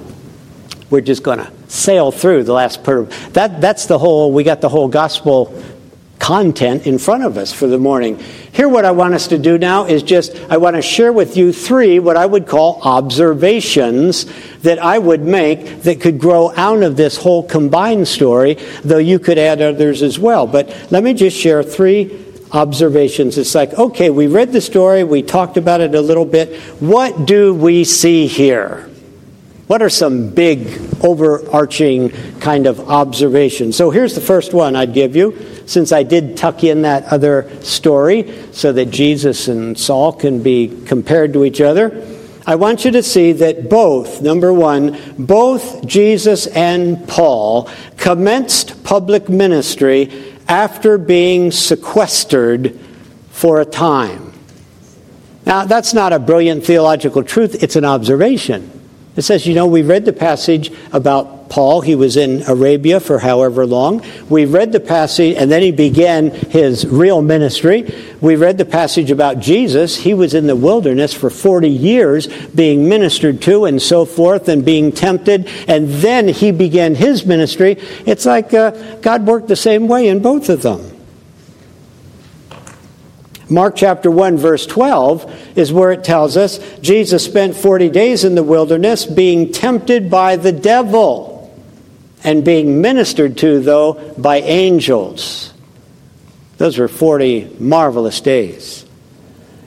[0.89, 3.61] we're just going to sail through the last part that.
[3.61, 4.31] That's the whole.
[4.31, 5.61] We got the whole gospel
[6.19, 8.19] content in front of us for the morning.
[8.51, 11.37] Here, what I want us to do now is just, I want to share with
[11.37, 14.25] you three what I would call observations
[14.61, 19.19] that I would make that could grow out of this whole combined story, though you
[19.19, 20.47] could add others as well.
[20.47, 23.37] But let me just share three observations.
[23.37, 26.59] It's like, okay, we read the story, we talked about it a little bit.
[26.79, 28.89] What do we see here?
[29.67, 33.75] What are some big, overarching kind of observations?
[33.75, 35.31] So here's the first one I'd give you
[35.67, 40.83] since I did tuck in that other story so that Jesus and Saul can be
[40.85, 42.03] compared to each other,
[42.47, 49.27] I want you to see that both, number one, both Jesus and Paul commenced public
[49.27, 52.79] ministry after being sequestered
[53.29, 54.31] for a time.
[55.45, 58.71] Now, that's not a brilliant theological truth, it's an observation.
[59.17, 61.81] It says, you know, we read the passage about Paul.
[61.81, 64.03] He was in Arabia for however long.
[64.29, 67.93] We read the passage, and then he began his real ministry.
[68.21, 69.97] We read the passage about Jesus.
[69.97, 74.65] He was in the wilderness for 40 years being ministered to and so forth and
[74.65, 77.77] being tempted, and then he began his ministry.
[78.05, 80.97] It's like uh, God worked the same way in both of them.
[83.49, 88.35] Mark chapter 1, verse 12 is where it tells us Jesus spent 40 days in
[88.35, 91.36] the wilderness being tempted by the devil
[92.23, 95.53] and being ministered to, though, by angels.
[96.57, 98.85] Those were 40 marvelous days.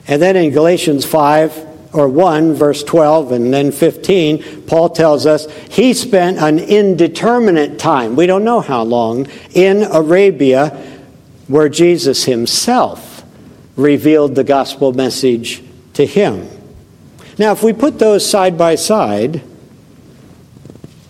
[0.07, 5.49] And then in Galatians 5 or 1, verse 12, and then 15, Paul tells us
[5.69, 10.69] he spent an indeterminate time, we don't know how long, in Arabia
[11.47, 13.23] where Jesus himself
[13.75, 16.47] revealed the gospel message to him.
[17.37, 19.41] Now, if we put those side by side,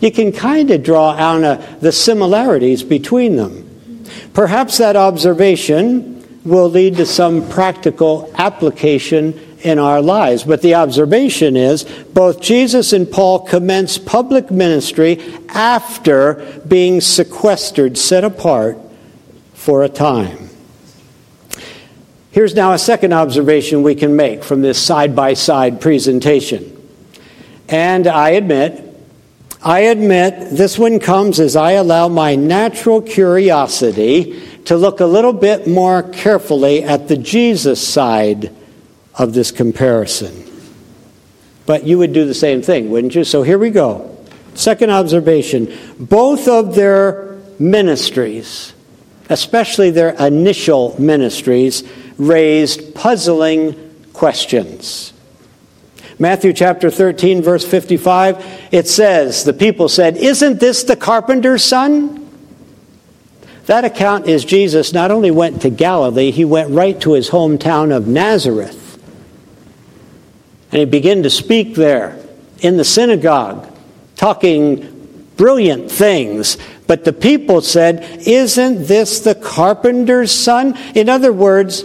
[0.02, 4.06] you can kind of draw out uh, the similarities between them.
[4.34, 10.44] Perhaps that observation will lead to some practical application in our lives.
[10.44, 18.24] But the observation is both Jesus and Paul commenced public ministry after being sequestered, set
[18.24, 18.78] apart
[19.54, 20.50] for a time.
[22.32, 26.78] Here's now a second observation we can make from this side by side presentation.
[27.68, 28.91] And I admit,
[29.64, 35.34] I admit this one comes as I allow my natural curiosity to look a little
[35.34, 38.56] bit more carefully at the Jesus side
[39.16, 40.48] of this comparison.
[41.68, 43.24] But you would do the same thing, wouldn't you?
[43.24, 44.18] So here we go.
[44.56, 48.74] Second observation both of their ministries,
[49.30, 51.84] especially their initial ministries,
[52.18, 53.76] raised puzzling
[54.12, 55.11] questions.
[56.22, 62.30] Matthew chapter 13, verse 55, it says, The people said, Isn't this the carpenter's son?
[63.66, 67.92] That account is Jesus not only went to Galilee, he went right to his hometown
[67.92, 69.02] of Nazareth.
[70.72, 72.24] And he began to speak there
[72.60, 73.68] in the synagogue,
[74.16, 76.60] talking brilliant things.
[76.86, 80.78] But the people said, Isn't this the carpenter's son?
[80.94, 81.84] In other words,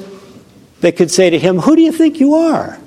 [0.82, 2.78] they could say to him, Who do you think you are?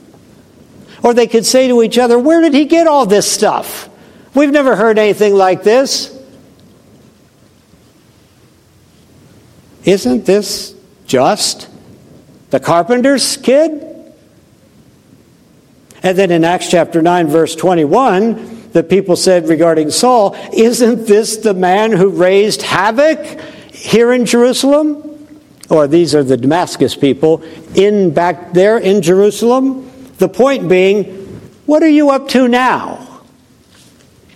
[1.04, 3.90] Or they could say to each other, Where did he get all this stuff?
[4.34, 6.16] We've never heard anything like this.
[9.84, 10.76] Isn't this
[11.06, 11.70] just
[12.50, 13.86] the carpenter's kid?
[16.04, 21.38] And then in Acts chapter 9, verse 21, the people said regarding Saul, Isn't this
[21.38, 23.42] the man who raised havoc
[23.72, 25.06] here in Jerusalem?
[25.70, 27.44] Or these are the Damascus people
[27.76, 29.89] in back there in Jerusalem.
[30.20, 31.06] The point being,
[31.66, 33.24] what are you up to now?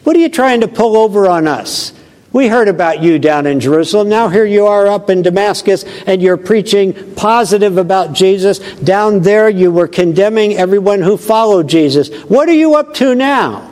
[0.04, 1.94] What are you trying to pull over on us?
[2.32, 4.10] We heard about you down in Jerusalem.
[4.10, 8.58] Now here you are up in Damascus and you're preaching positive about Jesus.
[8.78, 12.10] Down there you were condemning everyone who followed Jesus.
[12.24, 13.72] What are you up to now?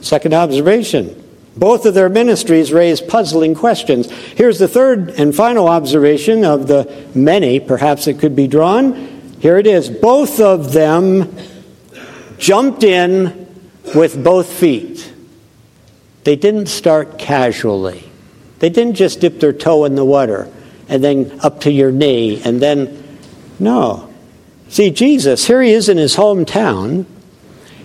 [0.00, 1.16] Second observation.
[1.56, 4.10] Both of their ministries raise puzzling questions.
[4.10, 9.09] Here's the third and final observation of the many, perhaps it could be drawn.
[9.40, 9.88] Here it is.
[9.88, 11.36] Both of them
[12.38, 13.48] jumped in
[13.94, 15.12] with both feet.
[16.24, 18.04] They didn't start casually.
[18.58, 20.52] They didn't just dip their toe in the water
[20.88, 23.18] and then up to your knee and then,
[23.58, 24.12] no.
[24.68, 27.06] See, Jesus, here he is in his hometown.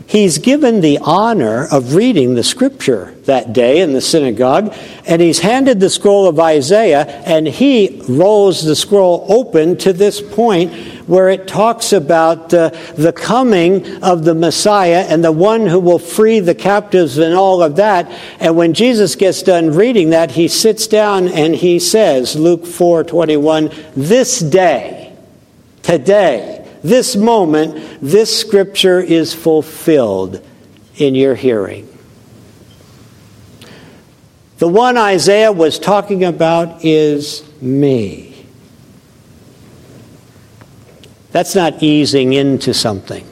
[0.08, 4.72] He's given the honor of reading the scripture that day in the synagogue,
[5.08, 10.22] and he's handed the scroll of Isaiah, and he rolls the scroll open to this
[10.22, 10.72] point
[11.08, 16.00] where it talks about uh, the coming of the Messiah and the one who will
[16.00, 18.12] free the captives and all of that.
[18.40, 23.72] And when Jesus gets done reading that, he sits down and he says, Luke 4:21,
[23.96, 25.14] "This day,
[25.84, 30.46] today, this moment, this scripture is fulfilled
[30.98, 31.90] in your hearing.
[34.58, 38.46] The one Isaiah was talking about is me.
[41.32, 43.28] That's not easing into something.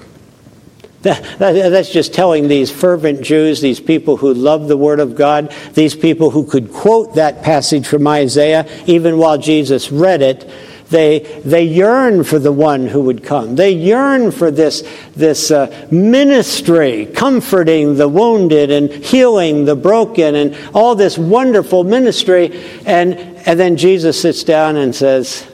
[1.04, 5.16] That, that, that's just telling these fervent Jews, these people who love the Word of
[5.16, 10.50] God, these people who could quote that passage from Isaiah even while Jesus read it,
[10.94, 13.56] they, they yearn for the one who would come.
[13.56, 20.56] They yearn for this, this uh, ministry, comforting the wounded and healing the broken and
[20.72, 22.62] all this wonderful ministry.
[22.86, 25.50] And, and then Jesus sits down and says,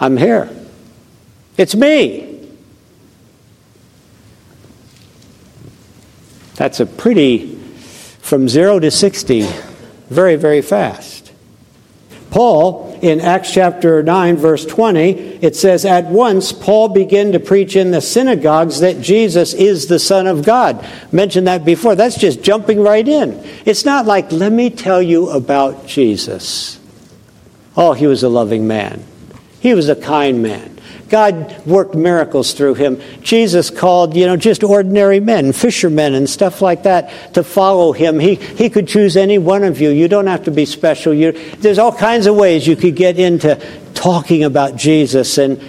[0.00, 0.48] I'm here.
[1.58, 2.48] It's me.
[6.54, 7.54] That's a pretty,
[8.22, 9.46] from zero to 60,
[10.08, 11.32] very, very fast.
[12.30, 15.10] Paul in Acts chapter 9, verse 20,
[15.42, 19.98] it says, At once Paul began to preach in the synagogues that Jesus is the
[19.98, 20.86] Son of God.
[21.10, 21.96] Mentioned that before.
[21.96, 23.42] That's just jumping right in.
[23.66, 26.78] It's not like, let me tell you about Jesus.
[27.76, 29.04] Oh, he was a loving man,
[29.60, 30.71] he was a kind man.
[31.12, 32.98] God worked miracles through him.
[33.20, 38.18] Jesus called, you know, just ordinary men, fishermen and stuff like that to follow him.
[38.18, 39.90] He, he could choose any one of you.
[39.90, 41.12] You don't have to be special.
[41.12, 43.56] You, there's all kinds of ways you could get into
[43.92, 45.36] talking about Jesus.
[45.36, 45.62] And,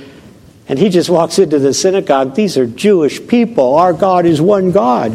[0.69, 2.35] and he just walks into the synagogue.
[2.35, 3.75] These are Jewish people.
[3.75, 5.11] Our God is one God.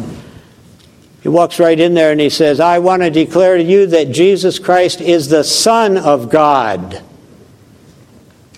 [1.23, 4.11] He walks right in there and he says, I want to declare to you that
[4.11, 7.03] Jesus Christ is the Son of God.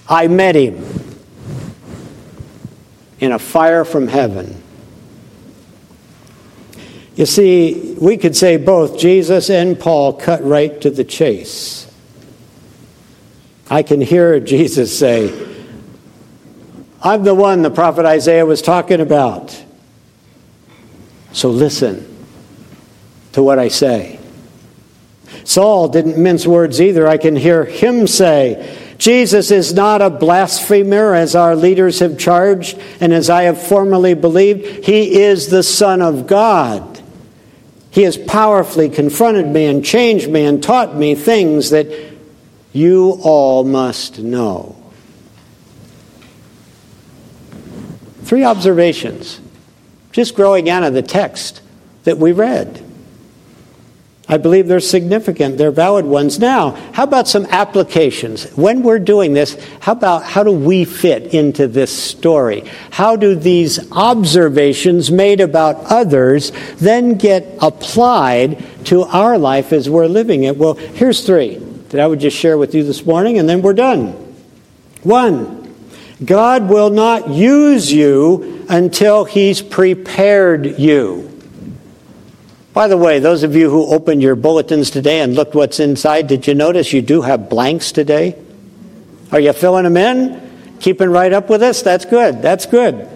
[0.09, 1.01] I met him
[3.22, 4.61] in a fire from heaven.
[7.15, 11.88] You see, we could say both Jesus and Paul cut right to the chase.
[13.69, 15.49] I can hear Jesus say,
[17.03, 19.63] I'm the one the prophet Isaiah was talking about.
[21.32, 22.07] So listen
[23.34, 24.19] to what I say.
[25.43, 27.07] Saul didn't mince words either.
[27.07, 32.80] I can hear him say, Jesus is not a blasphemer, as our leaders have charged,
[32.99, 34.86] and as I have formerly believed.
[34.86, 37.02] He is the Son of God.
[37.89, 41.88] He has powerfully confronted me and changed me and taught me things that
[42.74, 44.76] you all must know.
[48.22, 49.41] Three observations,
[50.12, 51.60] just growing out of the text
[52.04, 52.86] that we read.
[54.32, 56.40] I believe they're significant, they're valid ones.
[56.40, 58.46] Now, how about some applications?
[58.56, 62.64] When we're doing this, how about how do we fit into this story?
[62.92, 70.08] How do these observations made about others then get applied to our life as we're
[70.08, 70.56] living it?
[70.56, 71.58] Well, here's three
[71.90, 74.14] that I would just share with you this morning, and then we're done.
[75.04, 75.76] One,
[76.24, 81.31] God will not use you until He's prepared you.
[82.74, 86.28] By the way, those of you who opened your bulletins today and looked what's inside,
[86.28, 88.41] did you notice you do have blanks today?
[89.32, 90.78] Are you filling them in?
[90.80, 91.82] Keeping right up with us?
[91.82, 92.41] That's good.
[92.41, 93.09] That's good.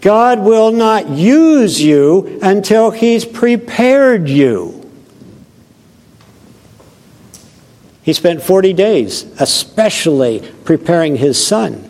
[0.00, 4.72] God will not use you until He's prepared you.
[8.02, 11.85] He spent 40 days, especially preparing His Son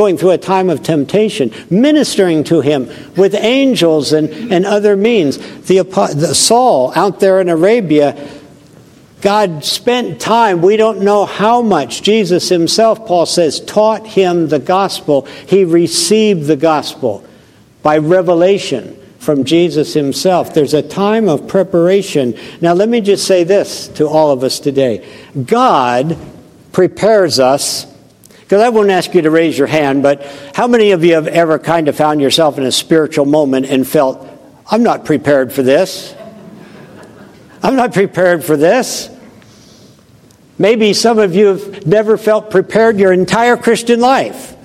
[0.00, 2.88] going through a time of temptation, ministering to him
[3.18, 5.36] with angels and, and other means.
[5.66, 8.30] The, the Saul out there in Arabia,
[9.20, 12.00] God spent time, we don't know how much.
[12.00, 15.26] Jesus himself, Paul says, taught him the gospel.
[15.46, 17.22] He received the gospel
[17.82, 20.54] by revelation from Jesus himself.
[20.54, 22.38] There's a time of preparation.
[22.62, 25.06] Now, let me just say this to all of us today
[25.44, 26.16] God
[26.72, 27.89] prepares us
[28.50, 30.26] because I won't ask you to raise your hand, but
[30.56, 33.86] how many of you have ever kind of found yourself in a spiritual moment and
[33.86, 34.28] felt,
[34.68, 36.12] I'm not prepared for this?
[37.62, 39.08] I'm not prepared for this.
[40.58, 44.56] Maybe some of you have never felt prepared your entire Christian life.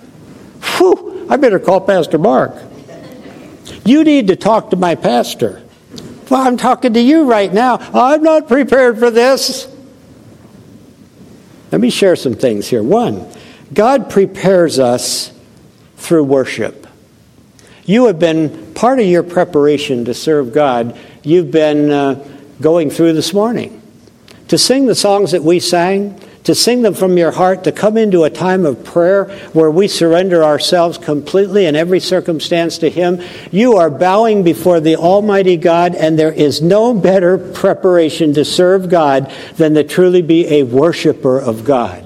[0.78, 2.56] Whew, I better call Pastor Mark.
[3.86, 5.62] You need to talk to my pastor.
[6.32, 7.78] Well, I'm talking to you right now.
[7.94, 9.72] I'm not prepared for this.
[11.72, 12.82] Let me share some things here.
[12.82, 13.32] One,
[13.76, 15.34] God prepares us
[15.98, 16.88] through worship.
[17.84, 22.28] You have been part of your preparation to serve God, you've been uh,
[22.62, 23.82] going through this morning.
[24.48, 27.98] To sing the songs that we sang, to sing them from your heart, to come
[27.98, 33.22] into a time of prayer where we surrender ourselves completely in every circumstance to Him,
[33.52, 38.88] you are bowing before the Almighty God, and there is no better preparation to serve
[38.90, 42.05] God than to truly be a worshiper of God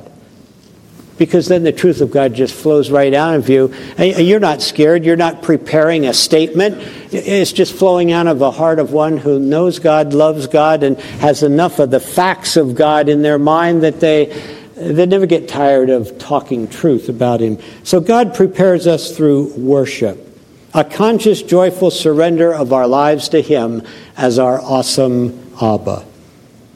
[1.20, 3.72] because then the truth of God just flows right out of you.
[3.98, 5.04] And you're not scared.
[5.06, 6.78] You're not preparing a statement.
[7.12, 10.98] It's just flowing out of the heart of one who knows God, loves God, and
[11.20, 14.28] has enough of the facts of God in their mind that they,
[14.76, 17.60] they never get tired of talking truth about Him.
[17.84, 20.26] So God prepares us through worship.
[20.74, 23.84] A conscious, joyful surrender of our lives to Him
[24.16, 26.09] as our awesome Abba.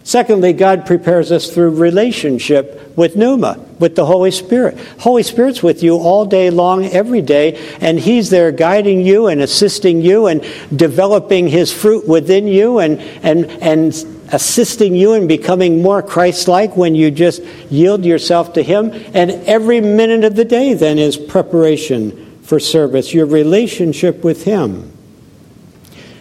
[0.04, 4.78] Secondly, God prepares us through relationship with Pneuma, with the Holy Spirit.
[5.00, 9.42] Holy Spirit's with you all day long, every day, and He's there guiding you and
[9.42, 10.46] assisting you and
[10.76, 13.94] developing His fruit within you and, and, and
[14.34, 18.92] assisting you in becoming more Christ like when you just yield yourself to Him.
[19.14, 24.93] And every minute of the day, then, is preparation for service, your relationship with Him.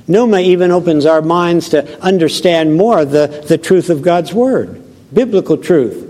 [0.09, 4.82] Pneuma even opens our minds to understand more the, the truth of God's Word,
[5.12, 6.09] biblical truth.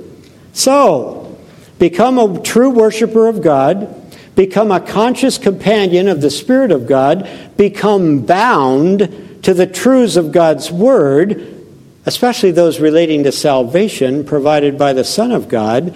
[0.53, 1.39] So,
[1.79, 3.95] become a true worshiper of God,
[4.35, 10.33] become a conscious companion of the Spirit of God, become bound to the truths of
[10.33, 11.65] God's Word,
[12.07, 15.95] especially those relating to salvation provided by the Son of God,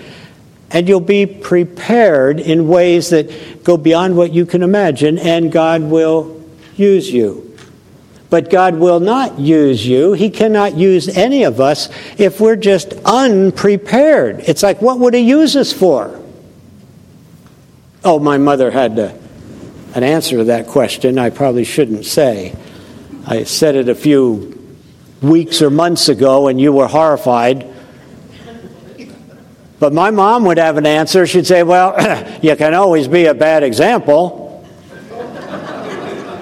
[0.71, 5.83] and you'll be prepared in ways that go beyond what you can imagine, and God
[5.83, 6.45] will
[6.77, 7.46] use you.
[8.29, 10.13] But God will not use you.
[10.13, 14.41] He cannot use any of us if we're just unprepared.
[14.41, 16.21] It's like, what would He use us for?
[18.03, 19.17] Oh, my mother had to,
[19.95, 22.55] an answer to that question I probably shouldn't say.
[23.27, 24.57] I said it a few
[25.21, 27.73] weeks or months ago, and you were horrified.
[29.79, 31.27] But my mom would have an answer.
[31.27, 31.95] She'd say, Well,
[32.43, 34.46] you can always be a bad example.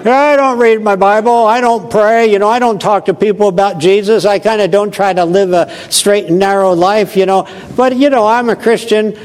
[0.05, 1.45] I don't read my Bible.
[1.45, 2.31] I don't pray.
[2.31, 4.25] You know, I don't talk to people about Jesus.
[4.25, 7.47] I kind of don't try to live a straight and narrow life, you know.
[7.75, 9.17] But, you know, I'm a Christian.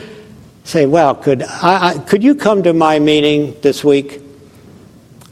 [0.65, 4.21] Say, well, could, I, I could you come to my meeting this week?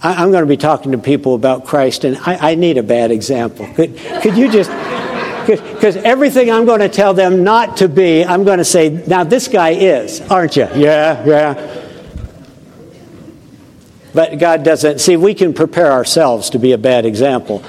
[0.02, 2.82] I, am going to be talking to people about Christ, and I, I need a
[2.82, 3.66] bad example.
[3.74, 4.70] Could, could you just
[5.48, 9.24] Because everything I'm going to tell them not to be, I'm going to say, now
[9.24, 10.68] this guy is, aren't you?
[10.74, 11.87] Yeah, yeah.
[14.14, 15.00] But God doesn't.
[15.00, 17.62] See, we can prepare ourselves to be a bad example,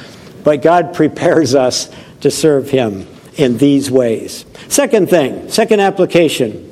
[0.44, 1.90] but God prepares us
[2.22, 4.46] to serve Him in these ways.
[4.68, 6.70] Second thing, second application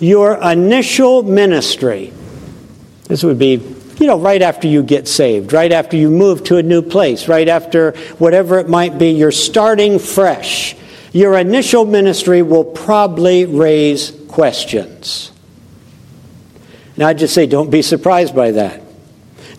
[0.00, 2.12] your initial ministry.
[3.04, 3.54] This would be,
[3.98, 7.26] you know, right after you get saved, right after you move to a new place,
[7.26, 10.76] right after whatever it might be, you're starting fresh.
[11.12, 15.32] Your initial ministry will probably raise questions.
[16.98, 18.82] Now, I just say, don't be surprised by that.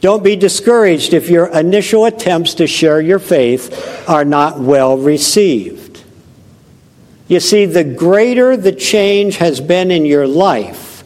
[0.02, 6.04] Don't be discouraged if your initial attempts to share your faith are not well received.
[7.30, 11.06] You see, the greater the change has been in your life,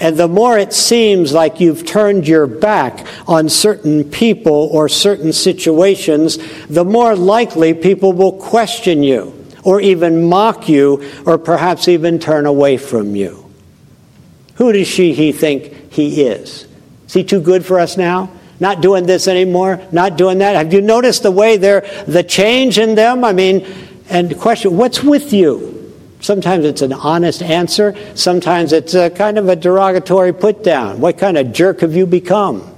[0.00, 5.34] and the more it seems like you've turned your back on certain people or certain
[5.34, 12.18] situations, the more likely people will question you or even mock you or perhaps even
[12.18, 13.43] turn away from you.
[14.54, 16.66] Who does she, he think he is?
[17.06, 18.30] Is he too good for us now?
[18.60, 19.80] Not doing this anymore?
[19.90, 20.54] Not doing that?
[20.54, 23.24] Have you noticed the way they're, the change in them?
[23.24, 23.66] I mean,
[24.08, 25.72] and the question, what's with you?
[26.20, 27.94] Sometimes it's an honest answer.
[28.14, 31.00] Sometimes it's a kind of a derogatory put down.
[31.00, 32.70] What kind of jerk have you become?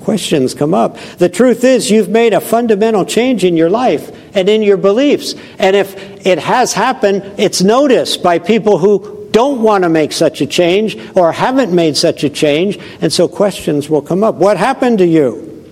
[0.00, 0.98] Questions come up.
[1.18, 5.34] The truth is, you've made a fundamental change in your life and in your beliefs.
[5.58, 10.40] And if it has happened, it's noticed by people who don't want to make such
[10.40, 14.36] a change or haven't made such a change, and so questions will come up.
[14.36, 15.62] What happened to you?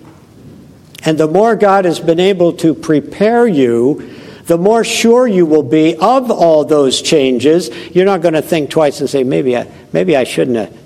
[1.07, 5.63] And the more God has been able to prepare you, the more sure you will
[5.63, 7.71] be of all those changes.
[7.95, 10.79] You're not going to think twice and say, maybe I, maybe I shouldn't have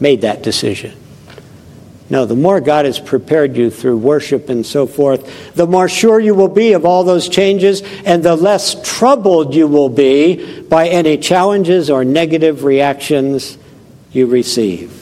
[0.00, 0.94] made that decision.
[2.08, 6.20] No, the more God has prepared you through worship and so forth, the more sure
[6.20, 10.88] you will be of all those changes, and the less troubled you will be by
[10.88, 13.58] any challenges or negative reactions
[14.12, 14.92] you receive.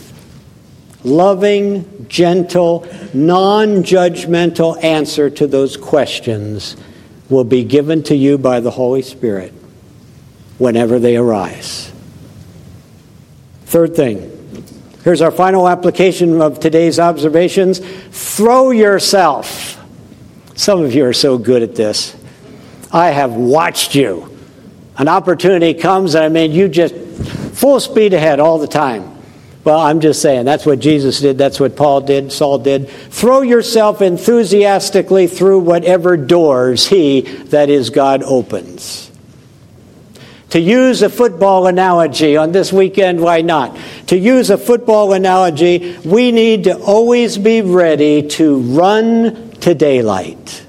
[1.04, 6.74] Loving, gentle, non judgmental answer to those questions
[7.28, 9.52] will be given to you by the Holy Spirit
[10.56, 11.92] whenever they arise.
[13.66, 14.30] Third thing,
[15.04, 19.78] Here's our final application of today's observations throw yourself.
[20.56, 22.16] Some of you are so good at this.
[22.90, 24.34] I have watched you.
[24.96, 29.10] An opportunity comes, and I mean, you just full speed ahead all the time.
[29.62, 32.88] Well, I'm just saying, that's what Jesus did, that's what Paul did, Saul did.
[32.88, 39.10] Throw yourself enthusiastically through whatever doors he, that is God, opens.
[40.54, 43.76] To use a football analogy on this weekend, why not?
[44.06, 50.64] To use a football analogy, we need to always be ready to run to daylight.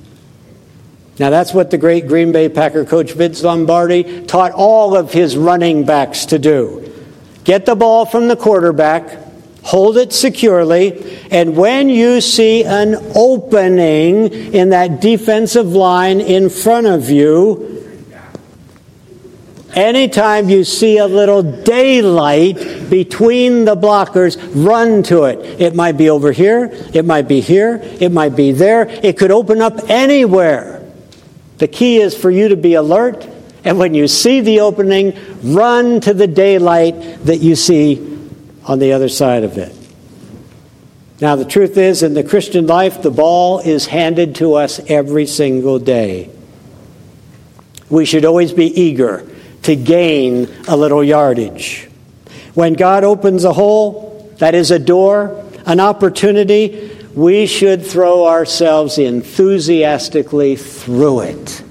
[1.19, 5.37] Now, that's what the great Green Bay Packer coach Vince Lombardi taught all of his
[5.37, 6.91] running backs to do.
[7.43, 9.19] Get the ball from the quarterback,
[9.61, 16.87] hold it securely, and when you see an opening in that defensive line in front
[16.87, 17.74] of you,
[19.75, 25.59] Anytime you see a little daylight between the blockers, run to it.
[25.59, 29.31] It might be over here, it might be here, it might be there, it could
[29.31, 30.81] open up anywhere.
[31.57, 33.27] The key is for you to be alert,
[33.65, 35.13] and when you see the opening,
[35.43, 38.17] run to the daylight that you see
[38.63, 39.75] on the other side of it.
[41.19, 45.25] Now, the truth is, in the Christian life, the ball is handed to us every
[45.25, 46.29] single day.
[47.89, 49.29] We should always be eager
[49.65, 51.89] to gain a little yardage.
[52.53, 58.99] When God opens a hole, that is a door, an opportunity, we should throw ourselves
[58.99, 61.63] enthusiastically through it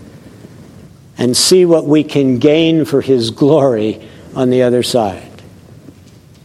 [1.16, 5.30] and see what we can gain for His glory on the other side.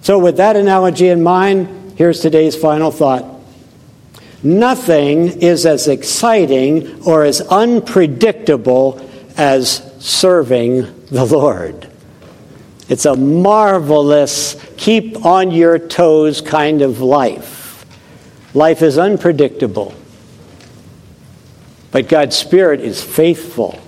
[0.02, 3.26] So, with that analogy in mind, here's today's final thought.
[4.43, 9.02] Nothing is as exciting or as unpredictable
[9.36, 11.89] as serving the Lord.
[12.88, 17.86] It's a marvelous, keep on your toes kind of life.
[18.55, 19.93] Life is unpredictable,
[21.91, 23.80] but God's Spirit is faithful.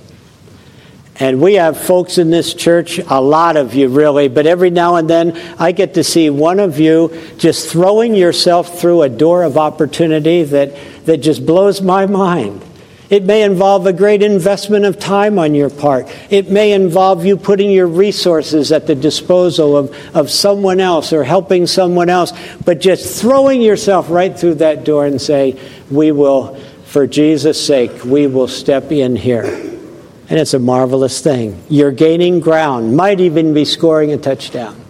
[1.15, 4.95] And we have folks in this church, a lot of you really, but every now
[4.95, 9.43] and then I get to see one of you just throwing yourself through a door
[9.43, 12.63] of opportunity that, that just blows my mind.
[13.11, 16.07] It may involve a great investment of time on your part.
[16.29, 21.25] It may involve you putting your resources at the disposal of, of someone else or
[21.25, 22.31] helping someone else,
[22.63, 25.59] but just throwing yourself right through that door and say,
[25.89, 26.55] We will,
[26.85, 29.43] for Jesus' sake, we will step in here.
[29.43, 31.61] And it's a marvelous thing.
[31.67, 34.81] You're gaining ground, might even be scoring a touchdown.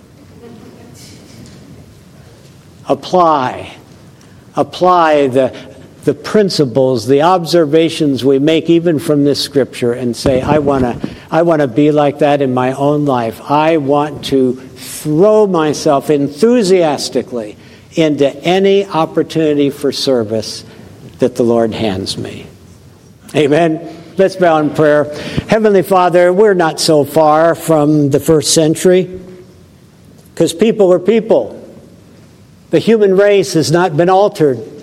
[2.88, 3.76] Apply.
[4.56, 5.71] Apply the,
[6.04, 11.10] the principles, the observations we make even from this scripture and say, I want to
[11.30, 13.40] I wanna be like that in my own life.
[13.50, 17.56] I want to throw myself enthusiastically
[17.94, 20.66] into any opportunity for service
[21.20, 22.48] that the Lord hands me.
[23.36, 23.98] Amen.
[24.18, 25.06] Let's bow in prayer.
[25.48, 29.22] Heavenly Father, we're not so far from the first century
[30.34, 31.58] because people are people.
[32.72, 34.81] The human race has not been altered.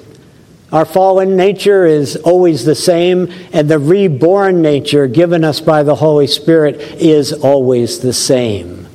[0.71, 5.95] Our fallen nature is always the same, and the reborn nature given us by the
[5.95, 8.87] Holy Spirit is always the same.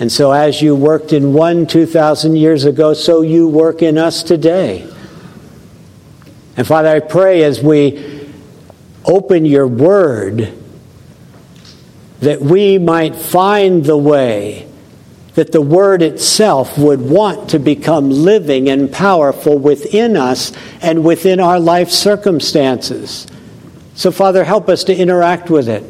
[0.00, 4.22] And so, as you worked in one 2,000 years ago, so you work in us
[4.22, 4.90] today.
[6.56, 8.28] And Father, I pray as we
[9.04, 10.52] open your word
[12.20, 14.69] that we might find the way
[15.40, 21.40] that the Word itself would want to become living and powerful within us and within
[21.40, 23.26] our life circumstances.
[23.94, 25.82] So, Father, help us to interact with it.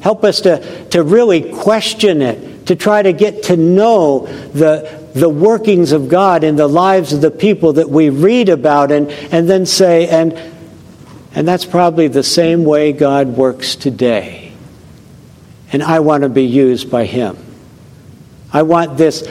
[0.00, 4.20] Help us to, to really question it, to try to get to know
[4.54, 8.90] the, the workings of God in the lives of the people that we read about,
[8.90, 10.32] and, and then say, and,
[11.34, 14.54] and that's probably the same way God works today.
[15.70, 17.45] And I want to be used by Him.
[18.56, 19.22] I want this,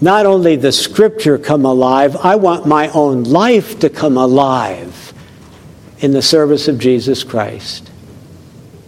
[0.00, 5.12] not only the scripture come alive, I want my own life to come alive
[5.98, 7.90] in the service of Jesus Christ.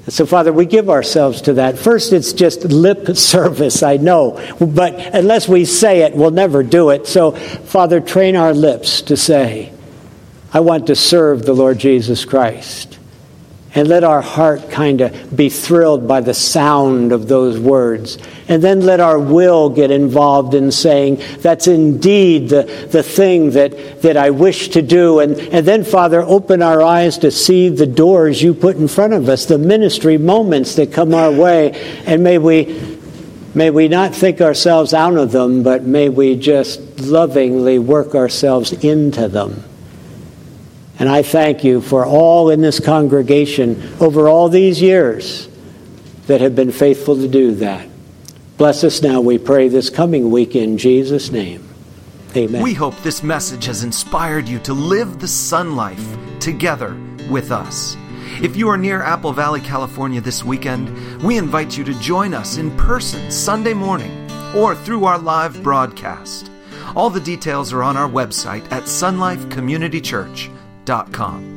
[0.07, 1.78] And so, Father, we give ourselves to that.
[1.78, 6.88] First, it's just lip service, I know, but unless we say it, we'll never do
[6.88, 7.07] it.
[7.07, 9.74] So, Father, train our lips to say,
[10.55, 12.99] I want to serve the Lord Jesus Christ.
[13.75, 18.18] And let our heart kind of be thrilled by the sound of those words.
[18.47, 24.03] And then let our will get involved in saying, that's indeed the, the thing that,
[24.03, 25.20] that I wish to do.
[25.20, 29.14] And, and then, Father, open our eyes to see the doors you put in front
[29.14, 31.73] of us, the ministry moments that come our way.
[32.05, 32.99] And may we,
[33.55, 38.73] may we not think ourselves out of them, but may we just lovingly work ourselves
[38.85, 39.64] into them.
[41.03, 45.48] And I thank you for all in this congregation over all these years
[46.28, 47.88] that have been faithful to do that.
[48.57, 51.68] Bless us now, we pray, this coming week in Jesus' name.
[52.36, 52.62] Amen.
[52.62, 56.96] We hope this message has inspired you to live the sun life together
[57.28, 57.96] with us.
[58.40, 62.59] If you are near Apple Valley, California this weekend, we invite you to join us
[62.59, 66.48] in person Sunday morning or through our live broadcast.
[66.94, 68.86] All the details are on our website at
[70.85, 71.51] Church.com.